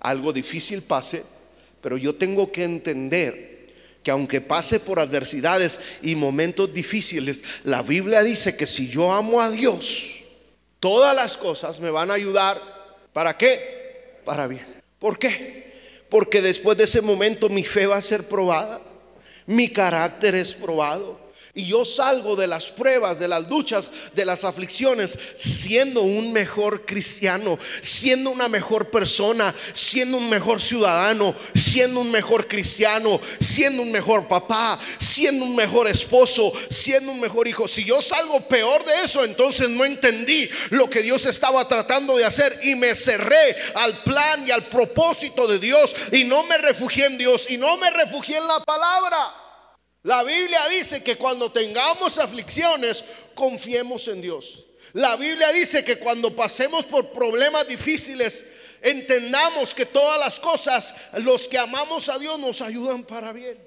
algo 0.00 0.32
difícil 0.32 0.82
pase, 0.82 1.22
pero 1.80 1.96
yo 1.96 2.16
tengo 2.16 2.50
que 2.50 2.64
entender 2.64 3.68
que 4.02 4.10
aunque 4.10 4.40
pase 4.40 4.80
por 4.80 4.98
adversidades 4.98 5.78
y 6.02 6.16
momentos 6.16 6.74
difíciles, 6.74 7.44
la 7.62 7.82
Biblia 7.82 8.24
dice 8.24 8.56
que 8.56 8.66
si 8.66 8.88
yo 8.88 9.12
amo 9.12 9.40
a 9.40 9.48
Dios, 9.48 10.16
todas 10.80 11.14
las 11.14 11.36
cosas 11.36 11.78
me 11.78 11.90
van 11.92 12.10
a 12.10 12.14
ayudar. 12.14 12.60
¿Para 13.12 13.36
qué? 13.36 14.18
Para 14.24 14.48
bien. 14.48 14.66
¿Por 14.98 15.20
qué? 15.20 15.72
Porque 16.08 16.42
después 16.42 16.76
de 16.76 16.82
ese 16.82 17.00
momento 17.00 17.48
mi 17.48 17.62
fe 17.62 17.86
va 17.86 17.98
a 17.98 18.02
ser 18.02 18.26
probada, 18.26 18.80
mi 19.46 19.68
carácter 19.68 20.34
es 20.34 20.52
probado, 20.52 21.29
y 21.52 21.66
yo 21.66 21.84
salgo 21.84 22.36
de 22.36 22.46
las 22.46 22.68
pruebas, 22.68 23.18
de 23.18 23.26
las 23.26 23.48
luchas, 23.48 23.90
de 24.14 24.24
las 24.24 24.44
aflicciones, 24.44 25.18
siendo 25.34 26.02
un 26.02 26.32
mejor 26.32 26.86
cristiano, 26.86 27.58
siendo 27.80 28.30
una 28.30 28.48
mejor 28.48 28.90
persona, 28.90 29.52
siendo 29.72 30.16
un 30.16 30.30
mejor 30.30 30.60
ciudadano, 30.60 31.34
siendo 31.54 32.00
un 32.00 32.10
mejor 32.10 32.46
cristiano, 32.46 33.20
siendo 33.40 33.82
un 33.82 33.90
mejor 33.90 34.28
papá, 34.28 34.78
siendo 35.00 35.44
un 35.44 35.56
mejor 35.56 35.88
esposo, 35.88 36.52
siendo 36.70 37.10
un 37.10 37.20
mejor 37.20 37.48
hijo. 37.48 37.66
Si 37.66 37.84
yo 37.84 38.00
salgo 38.00 38.46
peor 38.46 38.84
de 38.84 39.02
eso, 39.04 39.24
entonces 39.24 39.68
no 39.68 39.84
entendí 39.84 40.48
lo 40.70 40.88
que 40.88 41.02
Dios 41.02 41.26
estaba 41.26 41.66
tratando 41.66 42.16
de 42.16 42.24
hacer 42.24 42.60
y 42.62 42.76
me 42.76 42.94
cerré 42.94 43.56
al 43.74 44.04
plan 44.04 44.46
y 44.46 44.52
al 44.52 44.68
propósito 44.68 45.48
de 45.48 45.58
Dios 45.58 45.96
y 46.12 46.22
no 46.22 46.44
me 46.44 46.58
refugié 46.58 47.06
en 47.06 47.18
Dios 47.18 47.50
y 47.50 47.56
no 47.56 47.76
me 47.76 47.90
refugié 47.90 48.36
en 48.36 48.46
la 48.46 48.60
palabra. 48.60 49.39
La 50.02 50.22
Biblia 50.22 50.66
dice 50.68 51.02
que 51.02 51.16
cuando 51.16 51.52
tengamos 51.52 52.18
aflicciones, 52.18 53.04
confiemos 53.34 54.08
en 54.08 54.22
Dios. 54.22 54.64
La 54.94 55.16
Biblia 55.16 55.52
dice 55.52 55.84
que 55.84 55.98
cuando 55.98 56.34
pasemos 56.34 56.86
por 56.86 57.12
problemas 57.12 57.68
difíciles, 57.68 58.46
entendamos 58.80 59.74
que 59.74 59.84
todas 59.84 60.18
las 60.18 60.40
cosas, 60.40 60.94
los 61.18 61.46
que 61.46 61.58
amamos 61.58 62.08
a 62.08 62.18
Dios, 62.18 62.38
nos 62.38 62.62
ayudan 62.62 63.04
para 63.04 63.32
bien. 63.32 63.58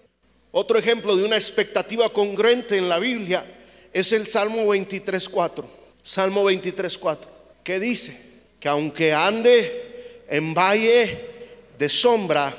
Otro 0.52 0.80
ejemplo 0.80 1.16
de 1.16 1.24
una 1.24 1.36
expectativa 1.36 2.10
congruente 2.10 2.78
en 2.78 2.90
la 2.90 2.98
Biblia 2.98 3.46
es 3.94 4.12
el 4.12 4.28
Salmo 4.28 4.66
23.4. 4.74 5.66
Salmo 6.02 6.50
23.4, 6.50 7.18
que 7.64 7.80
dice 7.80 8.20
que 8.60 8.68
aunque 8.68 9.14
ande 9.14 10.24
en 10.28 10.54
valle 10.54 11.30
de 11.78 11.90
sombra 11.90 12.56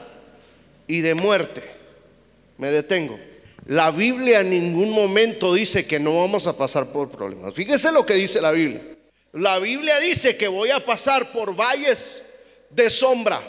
y 0.86 1.00
de 1.00 1.14
muerte, 1.14 1.62
me 2.56 2.70
detengo 2.70 3.33
la 3.66 3.90
Biblia 3.90 4.40
en 4.40 4.50
ningún 4.50 4.90
momento 4.90 5.54
dice 5.54 5.86
que 5.86 5.98
no 5.98 6.20
vamos 6.20 6.46
a 6.46 6.56
pasar 6.56 6.92
por 6.92 7.10
problemas. 7.10 7.54
Fíjese 7.54 7.90
lo 7.92 8.04
que 8.04 8.14
dice 8.14 8.40
la 8.40 8.50
Biblia. 8.50 8.82
La 9.32 9.58
Biblia 9.58 9.98
dice 10.00 10.36
que 10.36 10.48
voy 10.48 10.70
a 10.70 10.84
pasar 10.84 11.32
por 11.32 11.56
valles 11.56 12.22
de 12.70 12.90
sombra 12.90 13.40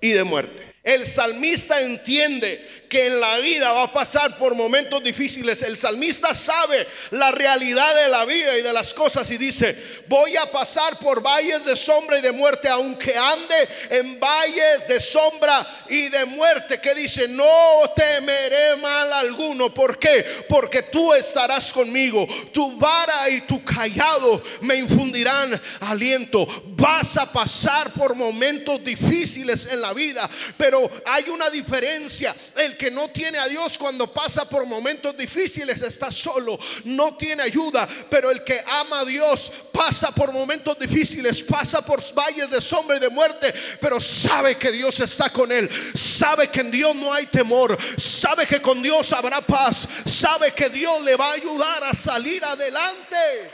y 0.00 0.10
de 0.10 0.24
muerte. 0.24 0.71
El 0.82 1.06
salmista 1.06 1.80
entiende 1.80 2.82
que 2.88 3.06
en 3.06 3.20
la 3.20 3.38
vida 3.38 3.72
va 3.72 3.84
a 3.84 3.92
pasar 3.92 4.36
por 4.36 4.54
momentos 4.54 5.02
difíciles. 5.02 5.62
El 5.62 5.76
salmista 5.76 6.34
sabe 6.34 6.86
la 7.12 7.30
realidad 7.30 7.94
de 7.94 8.08
la 8.08 8.24
vida 8.24 8.58
y 8.58 8.62
de 8.62 8.72
las 8.72 8.92
cosas 8.92 9.30
y 9.30 9.38
dice, 9.38 10.02
voy 10.08 10.36
a 10.36 10.50
pasar 10.50 10.98
por 10.98 11.22
valles 11.22 11.64
de 11.64 11.76
sombra 11.76 12.18
y 12.18 12.20
de 12.20 12.32
muerte, 12.32 12.68
aunque 12.68 13.16
ande 13.16 13.68
en 13.90 14.18
valles 14.18 14.86
de 14.88 14.98
sombra 14.98 15.84
y 15.88 16.08
de 16.08 16.24
muerte. 16.24 16.80
Que 16.80 16.94
dice, 16.94 17.28
no 17.28 17.82
temeré 17.94 18.76
mal 18.76 19.12
alguno. 19.12 19.72
¿Por 19.72 20.00
qué? 20.00 20.44
Porque 20.48 20.82
tú 20.82 21.14
estarás 21.14 21.72
conmigo. 21.72 22.26
Tu 22.52 22.76
vara 22.76 23.30
y 23.30 23.42
tu 23.42 23.64
callado 23.64 24.42
me 24.60 24.74
infundirán 24.74 25.58
aliento. 25.80 26.46
Vas 26.66 27.16
a 27.16 27.30
pasar 27.30 27.92
por 27.92 28.16
momentos 28.16 28.82
difíciles 28.84 29.66
en 29.66 29.80
la 29.80 29.94
vida, 29.94 30.28
pero 30.58 30.71
pero 30.72 30.90
hay 31.04 31.28
una 31.28 31.50
diferencia. 31.50 32.34
El 32.56 32.78
que 32.78 32.90
no 32.90 33.10
tiene 33.10 33.38
a 33.38 33.46
Dios 33.46 33.76
cuando 33.76 34.10
pasa 34.10 34.48
por 34.48 34.64
momentos 34.64 35.14
difíciles 35.14 35.82
está 35.82 36.10
solo, 36.10 36.58
no 36.84 37.14
tiene 37.14 37.42
ayuda. 37.42 37.86
Pero 38.08 38.30
el 38.30 38.42
que 38.42 38.64
ama 38.66 39.00
a 39.00 39.04
Dios 39.04 39.52
pasa 39.70 40.12
por 40.12 40.32
momentos 40.32 40.78
difíciles, 40.78 41.42
pasa 41.42 41.84
por 41.84 42.00
valles 42.14 42.48
de 42.50 42.58
sombra 42.62 42.96
y 42.96 43.00
de 43.00 43.10
muerte, 43.10 43.52
pero 43.82 44.00
sabe 44.00 44.56
que 44.56 44.72
Dios 44.72 44.98
está 45.00 45.28
con 45.28 45.52
él. 45.52 45.68
Sabe 45.94 46.50
que 46.50 46.60
en 46.60 46.70
Dios 46.70 46.96
no 46.96 47.12
hay 47.12 47.26
temor. 47.26 47.76
Sabe 47.98 48.46
que 48.46 48.62
con 48.62 48.82
Dios 48.82 49.12
habrá 49.12 49.42
paz. 49.42 49.86
Sabe 50.06 50.54
que 50.54 50.70
Dios 50.70 51.02
le 51.02 51.16
va 51.16 51.32
a 51.32 51.34
ayudar 51.34 51.84
a 51.84 51.92
salir 51.92 52.42
adelante. 52.42 53.50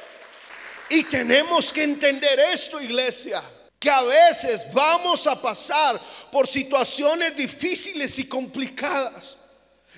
Y 0.90 1.02
tenemos 1.02 1.72
que 1.72 1.82
entender 1.82 2.38
esto, 2.38 2.80
iglesia 2.80 3.42
que 3.78 3.90
a 3.90 4.02
veces 4.02 4.64
vamos 4.72 5.26
a 5.26 5.40
pasar 5.40 6.00
por 6.32 6.46
situaciones 6.46 7.36
difíciles 7.36 8.18
y 8.18 8.28
complicadas. 8.28 9.38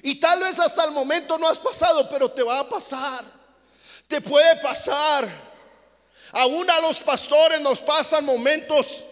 Y 0.03 0.17
tal 0.17 0.41
vez 0.41 0.59
hasta 0.59 0.85
el 0.85 0.91
momento 0.91 1.39
no 1.39 1.49
has 1.49 1.59
pasado, 1.59 2.09
pero 2.09 2.31
te 2.31 2.43
va 2.43 2.61
a 2.61 2.69
pasar. 2.69 3.25
Te 4.07 4.21
puede 4.21 4.57
pasar. 4.57 5.29
Aún 6.33 6.71
a 6.71 6.81
los 6.81 7.01
pastores 7.01 7.61
nos 7.61 7.81
pasan 7.81 8.25
momentos 8.25 9.05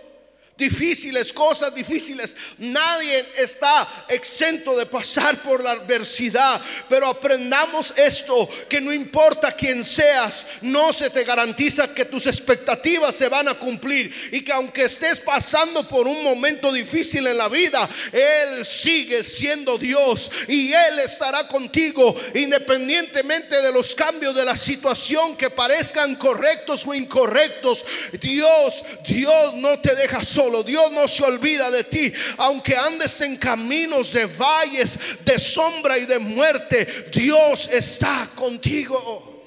difíciles, 0.58 1.32
cosas 1.32 1.72
difíciles. 1.72 2.34
Nadie 2.58 3.32
está 3.36 4.04
exento 4.08 4.76
de 4.76 4.84
pasar 4.86 5.40
por 5.42 5.62
la 5.62 5.70
adversidad, 5.70 6.60
pero 6.88 7.06
aprendamos 7.06 7.94
esto, 7.96 8.48
que 8.68 8.80
no 8.80 8.92
importa 8.92 9.52
quién 9.52 9.84
seas, 9.84 10.44
no 10.60 10.92
se 10.92 11.10
te 11.10 11.22
garantiza 11.22 11.94
que 11.94 12.04
tus 12.04 12.26
expectativas 12.26 13.14
se 13.14 13.28
van 13.28 13.48
a 13.48 13.54
cumplir 13.54 14.12
y 14.32 14.42
que 14.42 14.52
aunque 14.52 14.84
estés 14.84 15.20
pasando 15.20 15.86
por 15.86 16.08
un 16.08 16.24
momento 16.24 16.72
difícil 16.72 17.26
en 17.28 17.38
la 17.38 17.48
vida, 17.48 17.88
Él 18.12 18.64
sigue 18.66 19.22
siendo 19.22 19.78
Dios 19.78 20.30
y 20.48 20.72
Él 20.72 20.98
estará 20.98 21.46
contigo 21.46 22.16
independientemente 22.34 23.62
de 23.62 23.72
los 23.72 23.94
cambios 23.94 24.34
de 24.34 24.44
la 24.44 24.56
situación 24.56 25.36
que 25.36 25.50
parezcan 25.50 26.16
correctos 26.16 26.84
o 26.84 26.94
incorrectos. 26.94 27.84
Dios, 28.20 28.84
Dios 29.06 29.54
no 29.54 29.78
te 29.78 29.94
deja 29.94 30.24
solo. 30.24 30.47
Dios 30.62 30.90
no 30.92 31.06
se 31.06 31.22
olvida 31.24 31.70
de 31.70 31.84
ti. 31.84 32.12
Aunque 32.36 32.76
andes 32.76 33.20
en 33.20 33.36
caminos 33.36 34.12
de 34.12 34.26
valles, 34.26 34.98
de 35.24 35.38
sombra 35.38 35.98
y 35.98 36.06
de 36.06 36.18
muerte, 36.18 37.06
Dios 37.12 37.68
está 37.72 38.30
contigo. 38.34 39.44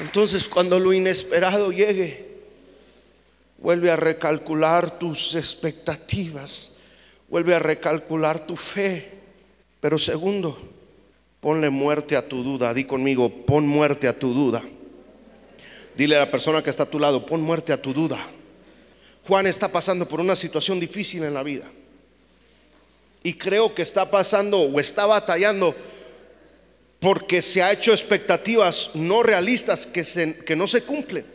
Entonces 0.00 0.48
cuando 0.48 0.78
lo 0.78 0.92
inesperado 0.92 1.70
llegue, 1.70 2.32
vuelve 3.58 3.90
a 3.90 3.96
recalcular 3.96 4.98
tus 4.98 5.34
expectativas, 5.34 6.72
vuelve 7.28 7.54
a 7.54 7.58
recalcular 7.58 8.46
tu 8.46 8.56
fe. 8.56 9.10
Pero 9.80 9.98
segundo, 9.98 10.58
ponle 11.40 11.70
muerte 11.70 12.16
a 12.16 12.26
tu 12.26 12.42
duda. 12.42 12.72
Di 12.72 12.84
conmigo, 12.84 13.28
pon 13.46 13.66
muerte 13.66 14.08
a 14.08 14.18
tu 14.18 14.32
duda. 14.32 14.62
Dile 15.94 16.16
a 16.16 16.20
la 16.20 16.30
persona 16.30 16.62
que 16.62 16.70
está 16.70 16.84
a 16.84 16.90
tu 16.90 16.98
lado, 16.98 17.26
pon 17.26 17.42
muerte 17.42 17.72
a 17.72 17.82
tu 17.82 17.92
duda. 17.92 18.18
Juan 19.26 19.46
está 19.46 19.70
pasando 19.70 20.06
por 20.08 20.20
una 20.20 20.36
situación 20.36 20.80
difícil 20.80 21.22
en 21.24 21.34
la 21.34 21.42
vida. 21.42 21.70
Y 23.22 23.34
creo 23.34 23.74
que 23.74 23.82
está 23.82 24.10
pasando 24.10 24.58
o 24.58 24.80
está 24.80 25.06
batallando 25.06 25.74
porque 26.98 27.42
se 27.42 27.62
ha 27.62 27.72
hecho 27.72 27.92
expectativas 27.92 28.90
no 28.94 29.22
realistas 29.22 29.86
que, 29.86 30.42
que 30.44 30.56
no 30.56 30.66
se 30.66 30.82
cumplen. 30.82 31.26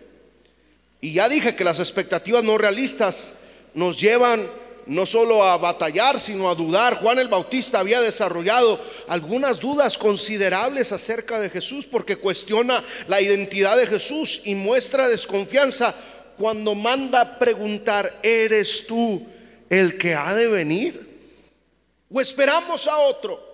Y 0.99 1.13
ya 1.13 1.29
dije 1.29 1.55
que 1.55 1.63
las 1.63 1.79
expectativas 1.79 2.43
no 2.43 2.57
realistas 2.57 3.33
nos 3.73 3.99
llevan 3.99 4.49
no 4.87 5.05
solo 5.05 5.43
a 5.43 5.57
batallar, 5.57 6.19
sino 6.19 6.49
a 6.49 6.55
dudar. 6.55 6.95
Juan 6.95 7.19
el 7.19 7.27
Bautista 7.27 7.79
había 7.79 8.01
desarrollado 8.01 8.81
algunas 9.07 9.59
dudas 9.59 9.97
considerables 9.97 10.91
acerca 10.91 11.39
de 11.39 11.49
Jesús 11.49 11.85
porque 11.85 12.15
cuestiona 12.15 12.83
la 13.07 13.21
identidad 13.21 13.77
de 13.77 13.87
Jesús 13.87 14.41
y 14.45 14.55
muestra 14.55 15.07
desconfianza 15.07 15.93
cuando 16.37 16.75
manda 16.75 17.37
preguntar, 17.37 18.19
¿eres 18.23 18.85
tú 18.85 19.25
el 19.69 19.97
que 19.97 20.15
ha 20.15 20.33
de 20.33 20.47
venir? 20.47 21.07
¿O 22.11 22.21
esperamos 22.21 22.87
a 22.87 22.97
otro? 22.97 23.45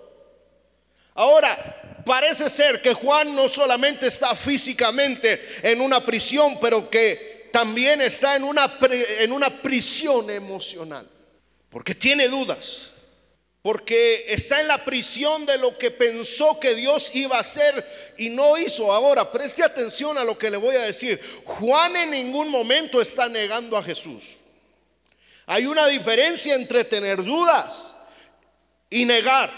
Ahora, 1.14 2.02
parece 2.04 2.48
ser 2.50 2.80
que 2.82 2.94
Juan 2.94 3.34
no 3.34 3.48
solamente 3.48 4.06
está 4.06 4.34
físicamente 4.36 5.40
en 5.62 5.80
una 5.80 6.04
prisión, 6.04 6.58
pero 6.60 6.88
que 6.88 7.48
también 7.52 8.00
está 8.00 8.36
en 8.36 8.44
una, 8.44 8.78
en 9.20 9.32
una 9.32 9.62
prisión 9.62 10.28
emocional, 10.30 11.08
porque 11.70 11.94
tiene 11.94 12.28
dudas 12.28 12.93
porque 13.64 14.26
está 14.28 14.60
en 14.60 14.68
la 14.68 14.84
prisión 14.84 15.46
de 15.46 15.56
lo 15.56 15.78
que 15.78 15.90
pensó 15.90 16.60
que 16.60 16.74
Dios 16.74 17.10
iba 17.14 17.38
a 17.38 17.40
hacer 17.40 18.12
y 18.18 18.28
no 18.28 18.58
hizo. 18.58 18.92
Ahora, 18.92 19.32
preste 19.32 19.64
atención 19.64 20.18
a 20.18 20.22
lo 20.22 20.36
que 20.36 20.50
le 20.50 20.58
voy 20.58 20.76
a 20.76 20.82
decir. 20.82 21.18
Juan 21.46 21.96
en 21.96 22.10
ningún 22.10 22.50
momento 22.50 23.00
está 23.00 23.26
negando 23.26 23.78
a 23.78 23.82
Jesús. 23.82 24.36
Hay 25.46 25.64
una 25.64 25.86
diferencia 25.86 26.54
entre 26.54 26.84
tener 26.84 27.24
dudas 27.24 27.96
y 28.90 29.06
negar 29.06 29.50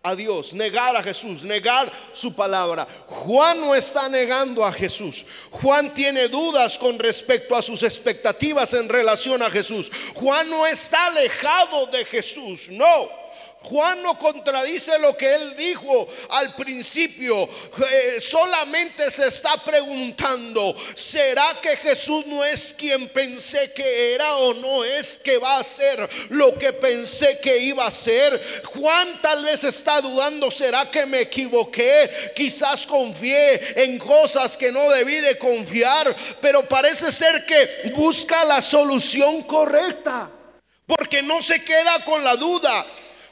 a 0.00 0.14
Dios, 0.14 0.54
negar 0.54 0.94
a 0.94 1.02
Jesús, 1.02 1.42
negar 1.42 1.90
su 2.12 2.36
palabra. 2.36 2.86
Juan 3.08 3.60
no 3.60 3.74
está 3.74 4.08
negando 4.08 4.64
a 4.64 4.72
Jesús. 4.72 5.26
Juan 5.50 5.92
tiene 5.92 6.28
dudas 6.28 6.78
con 6.78 7.00
respecto 7.00 7.56
a 7.56 7.62
sus 7.62 7.82
expectativas 7.82 8.72
en 8.74 8.88
relación 8.88 9.42
a 9.42 9.50
Jesús. 9.50 9.90
Juan 10.14 10.48
no 10.48 10.64
está 10.68 11.06
alejado 11.06 11.86
de 11.86 12.04
Jesús, 12.04 12.68
no. 12.68 13.23
Juan 13.64 14.02
no 14.02 14.18
contradice 14.18 14.98
lo 14.98 15.16
que 15.16 15.34
él 15.34 15.56
dijo 15.56 16.06
al 16.30 16.54
principio. 16.54 17.48
Eh, 17.90 18.20
solamente 18.20 19.10
se 19.10 19.28
está 19.28 19.56
preguntando, 19.64 20.74
¿será 20.94 21.58
que 21.62 21.76
Jesús 21.78 22.26
no 22.26 22.44
es 22.44 22.74
quien 22.74 23.08
pensé 23.08 23.72
que 23.72 24.14
era 24.14 24.36
o 24.36 24.52
no 24.52 24.84
es 24.84 25.18
que 25.18 25.38
va 25.38 25.58
a 25.58 25.64
ser 25.64 26.08
lo 26.28 26.58
que 26.58 26.74
pensé 26.74 27.38
que 27.40 27.56
iba 27.58 27.86
a 27.86 27.90
ser? 27.90 28.62
Juan 28.66 29.20
tal 29.22 29.44
vez 29.44 29.64
está 29.64 30.00
dudando, 30.00 30.50
¿será 30.50 30.90
que 30.90 31.06
me 31.06 31.22
equivoqué? 31.22 32.32
Quizás 32.36 32.86
confié 32.86 33.82
en 33.82 33.98
cosas 33.98 34.58
que 34.58 34.70
no 34.70 34.90
debí 34.90 35.20
de 35.20 35.38
confiar, 35.38 36.14
pero 36.40 36.68
parece 36.68 37.10
ser 37.10 37.46
que 37.46 37.92
busca 37.94 38.44
la 38.44 38.60
solución 38.60 39.42
correcta. 39.44 40.30
Porque 40.86 41.22
no 41.22 41.40
se 41.40 41.64
queda 41.64 42.04
con 42.04 42.22
la 42.22 42.36
duda, 42.36 42.84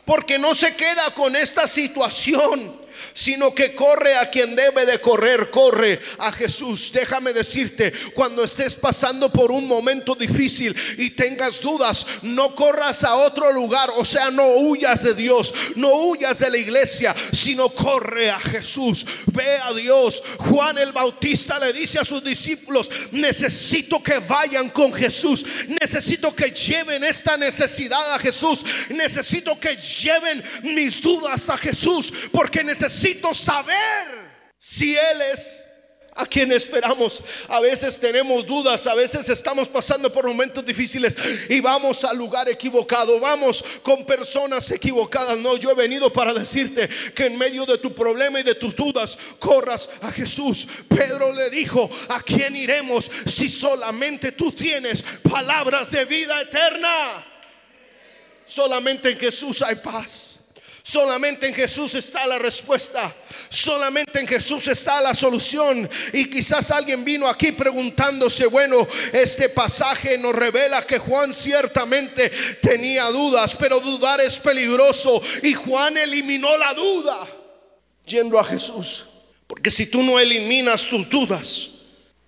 porque 0.04 0.38
no 0.38 0.54
se 0.54 0.74
queda 0.76 1.12
con 1.14 1.36
esta 1.36 1.66
situación 1.66 2.81
sino 3.12 3.54
que 3.54 3.74
corre 3.74 4.16
a 4.16 4.30
quien 4.30 4.54
debe 4.54 4.86
de 4.86 5.00
correr, 5.00 5.50
corre 5.50 6.00
a 6.18 6.32
Jesús. 6.32 6.90
Déjame 6.92 7.32
decirte, 7.32 7.92
cuando 8.14 8.44
estés 8.44 8.74
pasando 8.74 9.30
por 9.32 9.50
un 9.50 9.66
momento 9.66 10.14
difícil 10.14 10.76
y 10.98 11.10
tengas 11.10 11.60
dudas, 11.60 12.06
no 12.22 12.54
corras 12.54 13.04
a 13.04 13.14
otro 13.16 13.52
lugar, 13.52 13.90
o 13.96 14.04
sea, 14.04 14.30
no 14.30 14.46
huyas 14.56 15.02
de 15.02 15.14
Dios, 15.14 15.52
no 15.76 15.94
huyas 15.94 16.38
de 16.38 16.50
la 16.50 16.58
iglesia, 16.58 17.14
sino 17.32 17.70
corre 17.70 18.30
a 18.30 18.38
Jesús. 18.38 19.06
Ve 19.26 19.58
a 19.58 19.72
Dios. 19.72 20.22
Juan 20.38 20.78
el 20.78 20.92
Bautista 20.92 21.58
le 21.58 21.72
dice 21.72 21.98
a 21.98 22.04
sus 22.04 22.22
discípulos, 22.22 22.90
necesito 23.12 24.02
que 24.02 24.18
vayan 24.18 24.70
con 24.70 24.92
Jesús, 24.92 25.44
necesito 25.68 26.34
que 26.34 26.50
lleven 26.50 27.04
esta 27.04 27.36
necesidad 27.36 28.14
a 28.14 28.18
Jesús, 28.18 28.64
necesito 28.90 29.58
que 29.58 29.76
lleven 29.76 30.42
mis 30.62 31.00
dudas 31.00 31.48
a 31.50 31.56
Jesús, 31.56 32.12
porque 32.30 32.62
necesito 32.62 32.81
necesito 32.82 33.32
saber 33.32 34.30
si 34.58 34.96
Él 34.96 35.22
es 35.32 35.66
a 36.14 36.26
quien 36.26 36.52
esperamos. 36.52 37.22
A 37.48 37.60
veces 37.60 37.98
tenemos 37.98 38.44
dudas, 38.44 38.86
a 38.86 38.94
veces 38.94 39.28
estamos 39.28 39.68
pasando 39.68 40.12
por 40.12 40.26
momentos 40.26 40.64
difíciles 40.64 41.16
y 41.48 41.60
vamos 41.60 42.04
al 42.04 42.18
lugar 42.18 42.48
equivocado, 42.48 43.18
vamos 43.18 43.64
con 43.82 44.04
personas 44.04 44.70
equivocadas. 44.70 45.38
No, 45.38 45.56
yo 45.56 45.70
he 45.70 45.74
venido 45.74 46.12
para 46.12 46.34
decirte 46.34 46.88
que 47.14 47.26
en 47.26 47.38
medio 47.38 47.64
de 47.64 47.78
tu 47.78 47.94
problema 47.94 48.40
y 48.40 48.42
de 48.42 48.54
tus 48.54 48.74
dudas, 48.74 49.16
corras 49.38 49.88
a 50.00 50.12
Jesús. 50.12 50.66
Pedro 50.88 51.32
le 51.32 51.48
dijo, 51.50 51.88
¿a 52.08 52.20
quién 52.20 52.56
iremos 52.56 53.10
si 53.26 53.48
solamente 53.48 54.32
tú 54.32 54.52
tienes 54.52 55.02
palabras 55.22 55.90
de 55.90 56.04
vida 56.04 56.42
eterna? 56.42 57.26
Solamente 58.44 59.10
en 59.10 59.18
Jesús 59.18 59.62
hay 59.62 59.76
paz. 59.76 60.41
Solamente 60.82 61.46
en 61.46 61.54
Jesús 61.54 61.94
está 61.94 62.26
la 62.26 62.38
respuesta. 62.38 63.14
Solamente 63.48 64.18
en 64.18 64.26
Jesús 64.26 64.66
está 64.66 65.00
la 65.00 65.14
solución. 65.14 65.88
Y 66.12 66.24
quizás 66.28 66.70
alguien 66.72 67.04
vino 67.04 67.28
aquí 67.28 67.52
preguntándose, 67.52 68.46
bueno, 68.46 68.86
este 69.12 69.48
pasaje 69.48 70.18
nos 70.18 70.34
revela 70.34 70.82
que 70.82 70.98
Juan 70.98 71.32
ciertamente 71.32 72.30
tenía 72.60 73.06
dudas, 73.06 73.54
pero 73.56 73.78
dudar 73.78 74.20
es 74.20 74.40
peligroso. 74.40 75.22
Y 75.42 75.54
Juan 75.54 75.96
eliminó 75.96 76.56
la 76.56 76.74
duda 76.74 77.28
yendo 78.04 78.38
a 78.38 78.44
Jesús. 78.44 79.06
Porque 79.46 79.70
si 79.70 79.86
tú 79.86 80.02
no 80.02 80.18
eliminas 80.18 80.88
tus 80.88 81.08
dudas, 81.08 81.70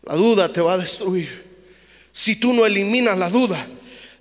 la 0.02 0.14
duda 0.14 0.52
te 0.52 0.60
va 0.60 0.74
a 0.74 0.78
destruir. 0.78 1.42
Si 2.12 2.36
tú 2.36 2.52
no 2.52 2.64
eliminas 2.64 3.18
la 3.18 3.28
duda, 3.28 3.66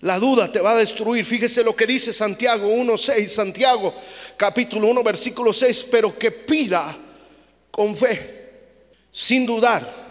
la 0.03 0.19
duda 0.19 0.51
te 0.51 0.59
va 0.59 0.71
a 0.71 0.77
destruir. 0.77 1.25
Fíjese 1.25 1.63
lo 1.63 1.75
que 1.75 1.87
dice 1.87 2.11
Santiago 2.11 2.67
1.6. 2.67 3.27
Santiago 3.27 3.95
capítulo 4.37 4.87
1 4.87 5.03
versículo 5.03 5.53
6. 5.53 5.87
Pero 5.91 6.17
que 6.17 6.31
pida 6.31 6.97
con 7.71 7.95
fe, 7.97 8.51
sin 9.11 9.45
dudar. 9.45 10.03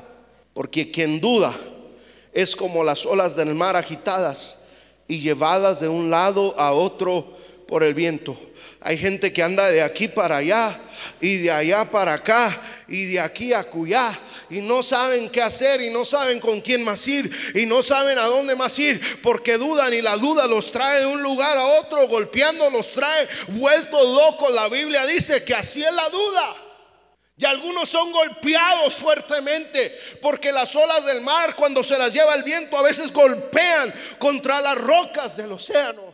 Porque 0.54 0.90
quien 0.90 1.20
duda 1.20 1.56
es 2.32 2.56
como 2.56 2.84
las 2.84 3.06
olas 3.06 3.36
del 3.36 3.54
mar 3.54 3.76
agitadas 3.76 4.58
y 5.08 5.20
llevadas 5.20 5.80
de 5.80 5.88
un 5.88 6.10
lado 6.10 6.58
a 6.58 6.72
otro 6.72 7.36
por 7.68 7.82
el 7.82 7.94
viento. 7.94 8.36
Hay 8.80 8.98
gente 8.98 9.32
que 9.32 9.42
anda 9.42 9.70
de 9.70 9.82
aquí 9.82 10.08
para 10.08 10.38
allá 10.38 10.80
y 11.20 11.36
de 11.36 11.50
allá 11.50 11.90
para 11.90 12.14
acá 12.14 12.60
y 12.88 13.06
de 13.06 13.20
aquí 13.20 13.52
a 13.52 13.60
acullá 13.60 14.18
y 14.52 14.60
no 14.60 14.82
saben 14.82 15.30
qué 15.30 15.40
hacer 15.40 15.80
y 15.80 15.88
no 15.88 16.04
saben 16.04 16.38
con 16.38 16.60
quién 16.60 16.84
más 16.84 17.08
ir 17.08 17.30
y 17.54 17.64
no 17.64 17.82
saben 17.82 18.18
a 18.18 18.26
dónde 18.26 18.54
más 18.54 18.78
ir 18.78 19.22
porque 19.22 19.56
dudan 19.56 19.94
y 19.94 20.02
la 20.02 20.16
duda 20.18 20.46
los 20.46 20.70
trae 20.70 21.00
de 21.00 21.06
un 21.06 21.22
lugar 21.22 21.56
a 21.56 21.64
otro, 21.64 22.06
golpeando 22.06 22.68
los 22.70 22.90
trae 22.90 23.28
vueltos 23.48 24.06
locos. 24.10 24.50
La 24.52 24.68
Biblia 24.68 25.06
dice 25.06 25.42
que 25.42 25.54
así 25.54 25.82
es 25.82 25.92
la 25.92 26.10
duda. 26.10 26.56
Y 27.38 27.46
algunos 27.46 27.88
son 27.88 28.12
golpeados 28.12 28.94
fuertemente 28.94 29.98
porque 30.20 30.52
las 30.52 30.76
olas 30.76 31.04
del 31.06 31.22
mar 31.22 31.56
cuando 31.56 31.82
se 31.82 31.96
las 31.96 32.12
lleva 32.12 32.34
el 32.34 32.42
viento 32.42 32.76
a 32.76 32.82
veces 32.82 33.10
golpean 33.10 33.92
contra 34.18 34.60
las 34.60 34.76
rocas 34.76 35.34
del 35.34 35.52
océano. 35.52 36.11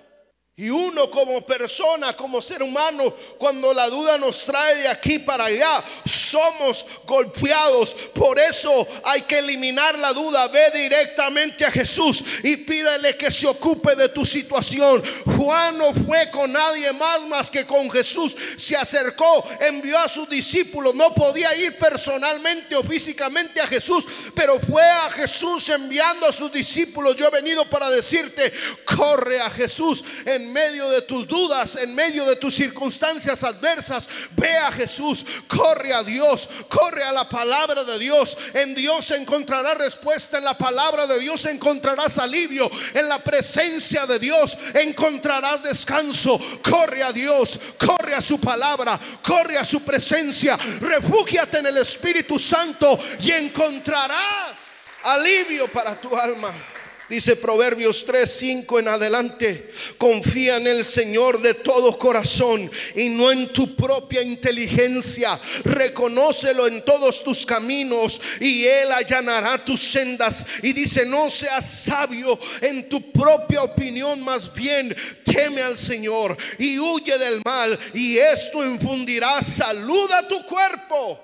Y 0.61 0.71
uno 0.71 1.09
como 1.09 1.41
persona, 1.43 2.17
como 2.17 2.43
ser 2.43 2.65
humano, 2.65 3.15
cuando 3.39 3.73
la 3.73 3.89
duda 3.89 4.19
nos 4.19 4.45
trae 4.45 4.75
de 4.75 4.89
aquí 4.89 5.21
para 5.21 5.45
allá, 5.45 5.85
somos 6.05 6.85
golpeados. 7.07 7.95
Por 8.13 8.41
eso 8.41 8.85
hay 9.05 9.23
que 9.23 9.39
eliminar 9.39 9.97
la 9.97 10.13
duda. 10.13 10.49
Ve 10.49 10.69
directamente 10.75 11.65
a 11.65 11.71
Jesús 11.71 12.25
y 12.43 12.57
pídele 12.57 13.17
que 13.17 13.31
se 13.31 13.47
ocupe 13.47 13.95
de 13.95 14.09
tu 14.09 14.27
situación. 14.27 15.01
Juan 15.37 15.79
no 15.79 15.95
fue 15.95 16.29
con 16.33 16.53
nadie 16.53 16.93
más 16.93 17.21
más 17.29 17.53
que 17.53 17.65
con 17.65 17.89
Jesús. 17.89 18.35
Se 18.57 18.77
acercó, 18.77 19.45
envió 19.61 19.97
a 19.97 20.09
sus 20.09 20.29
discípulos. 20.29 20.93
No 20.93 21.15
podía 21.15 21.55
ir 21.55 21.79
personalmente 21.79 22.75
o 22.75 22.83
físicamente 22.83 23.61
a 23.61 23.67
Jesús, 23.69 24.05
pero 24.35 24.59
fue 24.59 24.83
a 24.83 25.09
Jesús 25.09 25.69
enviando 25.69 26.27
a 26.27 26.33
sus 26.33 26.51
discípulos. 26.51 27.15
Yo 27.15 27.29
he 27.29 27.31
venido 27.31 27.65
para 27.71 27.89
decirte, 27.91 28.53
corre 28.85 29.41
a 29.41 29.51
Jesús 29.51 30.05
en 30.25 30.48
en 30.49 30.55
medio 30.55 30.89
de 30.89 31.03
tus 31.03 31.29
dudas, 31.29 31.77
en 31.77 31.95
medio 31.95 32.25
de 32.25 32.37
tus 32.37 32.55
circunstancias 32.55 33.45
adversas, 33.45 34.09
ve 34.35 34.57
a 34.57 34.73
Jesús, 34.73 35.25
corre 35.47 35.93
a 35.93 36.03
Dios, 36.03 36.49
corre 36.69 37.05
a 37.05 37.13
la 37.13 37.29
palabra 37.29 37.85
de 37.85 37.99
Dios. 37.99 38.37
En 38.55 38.75
Dios 38.75 39.11
encontrarás 39.11 39.77
respuesta, 39.77 40.39
en 40.39 40.45
la 40.45 40.57
palabra 40.57 41.07
de 41.07 41.19
Dios 41.19 41.45
encontrarás 41.45 42.19
alivio, 42.19 42.71
en 42.95 43.09
la 43.09 43.23
presencia 43.23 44.07
de 44.07 44.19
Dios 44.19 44.57
encontrarás 44.75 45.63
descanso. 45.63 46.39
Corre 46.63 47.03
a 47.03 47.13
Dios, 47.13 47.61
corre 47.79 48.15
a 48.15 48.21
su 48.23 48.41
palabra, 48.41 48.99
corre 49.23 49.59
a 49.59 49.65
su 49.65 49.83
presencia, 49.83 50.57
refúgiate 50.81 51.59
en 51.59 51.67
el 51.67 51.77
Espíritu 51.77 52.39
Santo 52.39 52.99
y 53.21 53.33
encontrarás 53.33 54.89
alivio 55.05 55.71
para 55.71 56.01
tu 56.01 56.17
alma. 56.17 56.78
Dice 57.09 57.37
Proverbios 57.37 58.05
3, 58.05 58.31
5 58.31 58.81
en 58.81 58.89
adelante, 58.89 59.71
confía 59.97 60.57
en 60.57 60.67
el 60.67 60.85
Señor 60.85 61.41
de 61.41 61.55
todo 61.55 61.99
corazón 61.99 62.71
y 62.95 63.09
no 63.09 63.33
en 63.33 63.51
tu 63.51 63.75
propia 63.75 64.21
inteligencia. 64.21 65.41
Reconócelo 65.65 66.67
en 66.67 66.85
todos 66.85 67.25
tus 67.25 67.47
caminos 67.47 68.21
y 68.41 68.67
Él 68.67 68.93
allanará 68.93 69.65
tus 69.65 69.81
sendas. 69.81 70.45
Y 70.63 70.75
dice, 70.75 71.07
no 71.07 71.31
seas 71.31 71.85
sabio 71.85 72.39
en 72.61 72.91
tu 72.91 73.11
propia 73.11 73.63
opinión, 73.63 74.21
más 74.21 74.53
bien 74.53 74.95
teme 75.25 75.63
al 75.63 75.79
Señor 75.79 76.37
y 76.59 76.79
huye 76.79 77.17
del 77.17 77.41
mal. 77.43 77.79
Y 77.95 78.19
esto 78.19 78.63
infundirá 78.63 79.43
salud 79.43 80.11
a 80.13 80.29
tu 80.29 80.45
cuerpo 80.45 81.19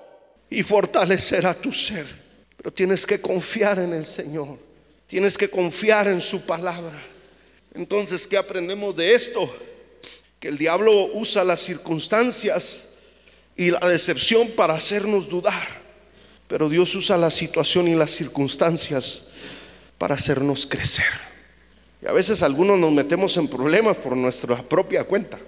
y 0.49 0.63
fortalecerá 0.63 1.53
tu 1.53 1.75
ser. 1.75 2.07
Pero 2.57 2.73
tienes 2.73 3.05
que 3.05 3.21
confiar 3.21 3.81
en 3.81 3.93
el 3.93 4.07
Señor. 4.07 4.64
Tienes 5.15 5.39
que 5.39 5.49
confiar 5.49 6.09
en 6.09 6.21
su 6.21 6.45
palabra. 6.45 7.01
Entonces, 7.73 8.27
¿qué 8.27 8.37
aprendemos 8.37 8.97
de 8.97 9.15
esto? 9.15 9.49
Que 10.41 10.49
el 10.49 10.59
diablo 10.59 11.09
usa 11.15 11.45
las 11.45 11.61
circunstancias 11.61 12.85
y 13.57 13.71
la 13.71 13.79
decepción 13.89 14.51
para 14.57 14.75
hacernos 14.75 15.29
dudar. 15.29 15.69
Pero 16.49 16.69
Dios 16.69 16.93
usa 16.97 17.17
la 17.17 17.31
situación 17.31 17.87
y 17.87 17.95
las 17.95 18.11
circunstancias 18.11 19.23
para 19.99 20.17
hacernos 20.17 20.67
crecer. 20.67 21.05
Y 22.03 22.09
a 22.09 22.13
veces 22.13 22.43
algunos 22.43 22.77
nos 22.77 22.91
metemos 22.91 23.37
en 23.37 23.47
problemas 23.47 23.97
por 23.97 24.17
nuestra 24.17 24.61
propia 24.65 25.05
cuenta, 25.05 25.39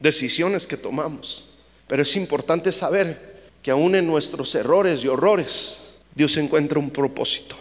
decisiones 0.00 0.66
que 0.66 0.76
tomamos. 0.76 1.48
Pero 1.86 2.02
es 2.02 2.16
importante 2.16 2.72
saber 2.72 3.44
que 3.62 3.70
aún 3.70 3.94
en 3.94 4.08
nuestros 4.08 4.52
errores 4.56 5.04
y 5.04 5.06
horrores, 5.06 5.82
Dios 6.16 6.36
encuentra 6.36 6.80
un 6.80 6.90
propósito 6.90 7.56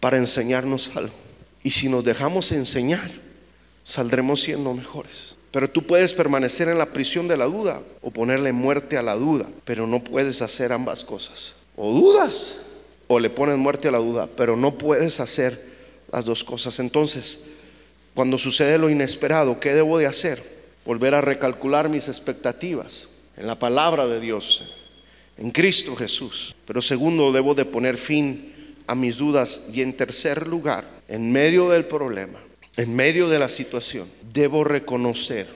para 0.00 0.16
enseñarnos 0.16 0.90
algo. 0.94 1.14
Y 1.62 1.70
si 1.70 1.88
nos 1.88 2.04
dejamos 2.04 2.52
enseñar, 2.52 3.10
saldremos 3.84 4.40
siendo 4.40 4.72
mejores. 4.74 5.36
Pero 5.52 5.68
tú 5.68 5.86
puedes 5.86 6.12
permanecer 6.12 6.68
en 6.68 6.78
la 6.78 6.86
prisión 6.86 7.28
de 7.28 7.36
la 7.36 7.44
duda 7.44 7.82
o 8.02 8.10
ponerle 8.10 8.52
muerte 8.52 8.96
a 8.96 9.02
la 9.02 9.14
duda, 9.14 9.48
pero 9.64 9.86
no 9.86 10.02
puedes 10.02 10.42
hacer 10.42 10.72
ambas 10.72 11.04
cosas. 11.04 11.54
O 11.76 11.92
dudas 11.92 12.58
o 13.08 13.18
le 13.18 13.30
pones 13.30 13.58
muerte 13.58 13.88
a 13.88 13.90
la 13.90 13.98
duda, 13.98 14.28
pero 14.36 14.56
no 14.56 14.78
puedes 14.78 15.18
hacer 15.18 15.60
las 16.12 16.24
dos 16.24 16.44
cosas. 16.44 16.78
Entonces, 16.78 17.40
cuando 18.14 18.38
sucede 18.38 18.78
lo 18.78 18.90
inesperado, 18.90 19.58
¿qué 19.58 19.74
debo 19.74 19.98
de 19.98 20.06
hacer? 20.06 20.60
Volver 20.84 21.14
a 21.14 21.20
recalcular 21.20 21.88
mis 21.88 22.06
expectativas 22.06 23.08
en 23.36 23.46
la 23.46 23.58
palabra 23.58 24.06
de 24.06 24.20
Dios, 24.20 24.72
en 25.36 25.50
Cristo 25.50 25.96
Jesús. 25.96 26.54
Pero 26.64 26.80
segundo, 26.80 27.32
debo 27.32 27.54
de 27.54 27.64
poner 27.64 27.96
fin 27.98 28.59
a 28.90 28.96
mis 28.96 29.18
dudas 29.18 29.60
y 29.72 29.82
en 29.82 29.96
tercer 29.96 30.48
lugar, 30.48 30.84
en 31.06 31.30
medio 31.30 31.70
del 31.70 31.84
problema, 31.84 32.40
en 32.76 32.92
medio 32.96 33.28
de 33.28 33.38
la 33.38 33.48
situación, 33.48 34.10
debo 34.32 34.64
reconocer 34.64 35.46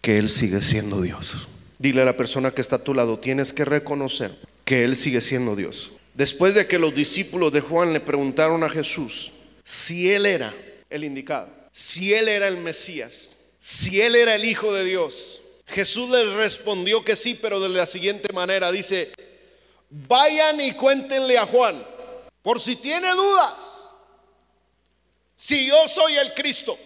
que 0.00 0.16
Él 0.16 0.30
sigue 0.30 0.62
siendo 0.62 1.02
Dios. 1.02 1.48
Dile 1.78 2.00
a 2.00 2.06
la 2.06 2.16
persona 2.16 2.52
que 2.52 2.62
está 2.62 2.76
a 2.76 2.82
tu 2.82 2.94
lado, 2.94 3.18
tienes 3.18 3.52
que 3.52 3.66
reconocer 3.66 4.38
que 4.64 4.84
Él 4.84 4.96
sigue 4.96 5.20
siendo 5.20 5.54
Dios. 5.54 5.92
Después 6.14 6.54
de 6.54 6.66
que 6.66 6.78
los 6.78 6.94
discípulos 6.94 7.52
de 7.52 7.60
Juan 7.60 7.92
le 7.92 8.00
preguntaron 8.00 8.64
a 8.64 8.70
Jesús 8.70 9.32
si 9.64 10.10
Él 10.10 10.24
era 10.24 10.54
el 10.88 11.04
indicado, 11.04 11.50
si 11.70 12.14
Él 12.14 12.26
era 12.26 12.48
el 12.48 12.56
Mesías, 12.56 13.36
si 13.58 14.00
Él 14.00 14.16
era 14.16 14.34
el 14.34 14.46
Hijo 14.46 14.72
de 14.72 14.84
Dios, 14.84 15.42
Jesús 15.66 16.08
les 16.08 16.32
respondió 16.32 17.04
que 17.04 17.16
sí, 17.16 17.34
pero 17.34 17.60
de 17.60 17.68
la 17.68 17.84
siguiente 17.84 18.32
manera, 18.32 18.72
dice, 18.72 19.12
vayan 19.90 20.58
y 20.62 20.72
cuéntenle 20.72 21.36
a 21.36 21.44
Juan 21.44 21.97
por 22.48 22.58
si 22.58 22.76
tiene 22.76 23.12
dudas, 23.12 23.90
si 25.36 25.66
yo 25.66 25.86
soy 25.86 26.16
el 26.16 26.32
Cristo. 26.32 26.78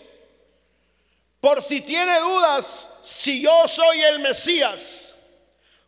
Por 1.40 1.62
si 1.62 1.80
tiene 1.82 2.18
dudas, 2.18 2.90
si 3.00 3.40
yo 3.40 3.68
soy 3.68 4.00
el 4.00 4.18
Mesías. 4.18 5.14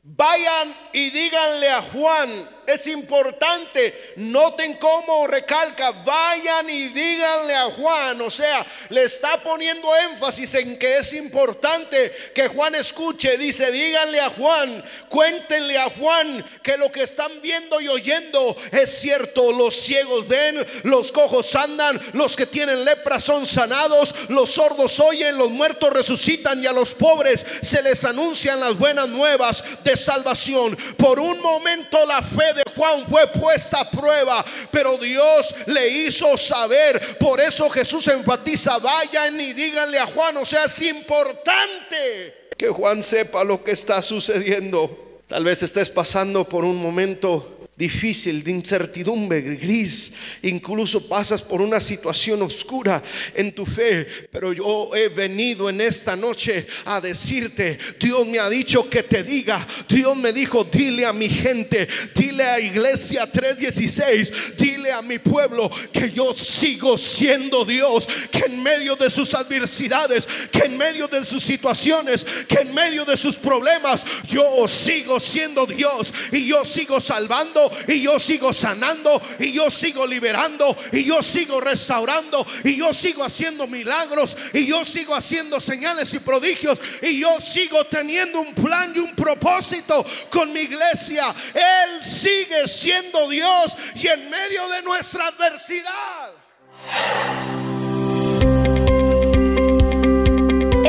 Vayan 0.00 0.76
y 0.94 1.11
díganle 1.11 1.68
a 1.68 1.83
Juan 1.83 2.48
es 2.66 2.87
importante. 2.87 4.14
Noten 4.16 4.74
cómo 4.74 5.26
recalca, 5.26 5.90
vayan 5.90 6.68
y 6.70 6.88
díganle 6.88 7.54
a 7.54 7.64
Juan, 7.70 8.20
o 8.20 8.30
sea, 8.30 8.64
le 8.88 9.02
está 9.02 9.42
poniendo 9.42 9.88
énfasis 9.96 10.54
en 10.54 10.78
que 10.78 10.98
es 10.98 11.12
importante 11.12 12.12
que 12.35 12.48
Juan 12.48 12.74
escuche. 12.74 13.37
Dice, 13.37 13.70
díganle 13.70 14.20
a 14.20 14.30
Juan, 14.30 14.85
cuéntenle 15.09 15.78
a 15.78 15.90
Juan 15.90 16.44
que 16.62 16.76
lo 16.76 16.90
que 16.90 17.02
están 17.02 17.40
viendo 17.42 17.80
y 17.80 17.88
oyendo 17.88 18.57
es 18.70 18.98
cierto. 18.98 19.52
Los 19.52 19.74
ciegos 19.74 20.26
ven, 20.28 20.64
los 20.85 21.12
cojos 21.12 21.54
andan, 21.54 22.00
los 22.12 22.37
que 22.37 22.46
tienen 22.46 22.85
lepra 22.85 23.20
son 23.20 23.46
sanados, 23.46 24.14
los 24.28 24.50
sordos 24.50 24.98
oyen, 25.00 25.37
los 25.37 25.50
muertos 25.50 25.92
resucitan 25.92 26.62
y 26.62 26.66
a 26.66 26.73
los 26.73 26.94
pobres 26.94 27.44
se 27.62 27.83
les 27.83 28.04
anuncian 28.04 28.60
las 28.60 28.77
buenas 28.77 29.08
nuevas 29.08 29.62
de 29.83 29.96
salvación. 29.96 30.77
Por 30.96 31.20
un 31.20 31.40
momento 31.40 32.04
la 32.06 32.22
fe 32.22 32.54
de 32.54 32.62
Juan 32.76 33.06
fue 33.08 33.26
puesta 33.28 33.80
a 33.80 33.90
prueba, 33.90 34.44
pero 34.70 34.96
Dios 34.98 35.54
le 35.66 35.88
hizo 35.88 36.37
saber. 36.37 37.18
Por 37.18 37.40
eso 37.40 37.68
Jesús 37.70 38.06
enfatiza, 38.08 38.78
vayan 38.78 39.40
y 39.40 39.52
díganle 39.52 39.98
a 39.98 40.06
Juan, 40.06 40.37
o 40.37 40.44
sea, 40.44 40.64
es 40.64 40.82
importante 40.82 42.48
que 42.56 42.68
Juan 42.68 43.02
sepa 43.02 43.44
lo 43.44 43.62
que 43.62 43.72
está 43.72 44.00
sucediendo. 44.02 45.20
Tal 45.26 45.44
vez 45.44 45.62
estés 45.62 45.90
pasando 45.90 46.48
por 46.48 46.64
un 46.64 46.76
momento 46.76 47.54
difícil, 47.77 48.44
de 48.44 48.52
incertidumbre, 48.52 49.40
gris, 49.40 50.12
incluso 50.42 51.08
pasas 51.08 51.42
por 51.42 51.60
una 51.60 51.81
situación 51.81 52.40
oscura 52.42 53.02
en 53.35 53.52
tu 53.52 53.66
fe, 53.66 54.06
pero 54.31 54.52
yo 54.52 54.94
he 54.94 55.08
venido 55.08 55.68
en 55.68 55.81
esta 55.81 56.14
noche 56.14 56.68
a 56.85 57.00
decirte, 57.00 57.79
Dios 57.98 58.27
me 58.27 58.38
ha 58.38 58.48
dicho 58.48 58.88
que 58.88 59.02
te 59.02 59.25
diga, 59.25 59.66
Dios 59.88 60.16
me 60.16 60.33
dijo, 60.33 60.62
dile 60.62 61.04
a 61.04 61.12
mi 61.12 61.29
gente, 61.29 61.88
dile 62.14 62.44
a 62.44 62.60
Iglesia 62.60 63.31
316, 63.31 64.56
dile 64.56 64.92
a 64.92 65.02
mi 65.02 65.18
pueblo 65.18 65.68
que 65.92 66.12
yo 66.12 66.33
sigo 66.35 66.96
siendo 66.96 67.64
Dios, 67.64 68.08
que 68.31 68.44
en 68.46 68.62
medio 68.62 68.94
de 68.94 69.10
sus 69.10 69.35
adversidades, 69.35 70.29
que 70.52 70.66
en 70.66 70.77
medio 70.77 71.08
de 71.08 71.25
sus 71.25 71.42
situaciones, 71.42 72.25
que 72.46 72.60
en 72.60 72.72
medio 72.72 73.04
de 73.04 73.16
sus 73.16 73.37
problemas, 73.37 74.04
yo 74.29 74.68
sigo 74.68 75.18
siendo 75.18 75.66
Dios 75.66 76.14
y 76.31 76.46
yo 76.46 76.64
sigo 76.64 77.00
salvando 77.00 77.63
y 77.88 78.00
yo 78.02 78.19
sigo 78.19 78.52
sanando 78.52 79.21
y 79.38 79.52
yo 79.52 79.71
sigo 79.71 80.06
liberando 80.06 80.77
y 80.92 81.04
yo 81.04 81.23
sigo 81.23 81.60
restaurando 81.60 82.46
y 82.65 82.77
yo 82.77 82.92
sigo 82.92 83.25
haciendo 83.25 83.67
milagros 83.67 84.37
y 84.52 84.67
yo 84.67 84.85
sigo 84.85 85.15
haciendo 85.15 85.60
señales 85.60 86.12
y 86.15 86.19
prodigios 86.19 86.81
y 87.02 87.21
yo 87.21 87.40
sigo 87.40 87.85
teniendo 87.87 88.40
un 88.40 88.54
plan 88.54 88.92
y 88.94 88.98
un 88.98 89.15
propósito 89.15 90.04
con 90.31 90.52
mi 90.52 90.60
iglesia. 90.60 91.35
Él 91.54 92.04
sigue 92.04 92.67
siendo 92.67 93.29
Dios 93.29 93.77
y 93.94 94.08
en 94.08 94.31
medio 94.31 94.69
de 94.69 94.83
nuestra 94.83 95.29
adversidad. 95.29 96.33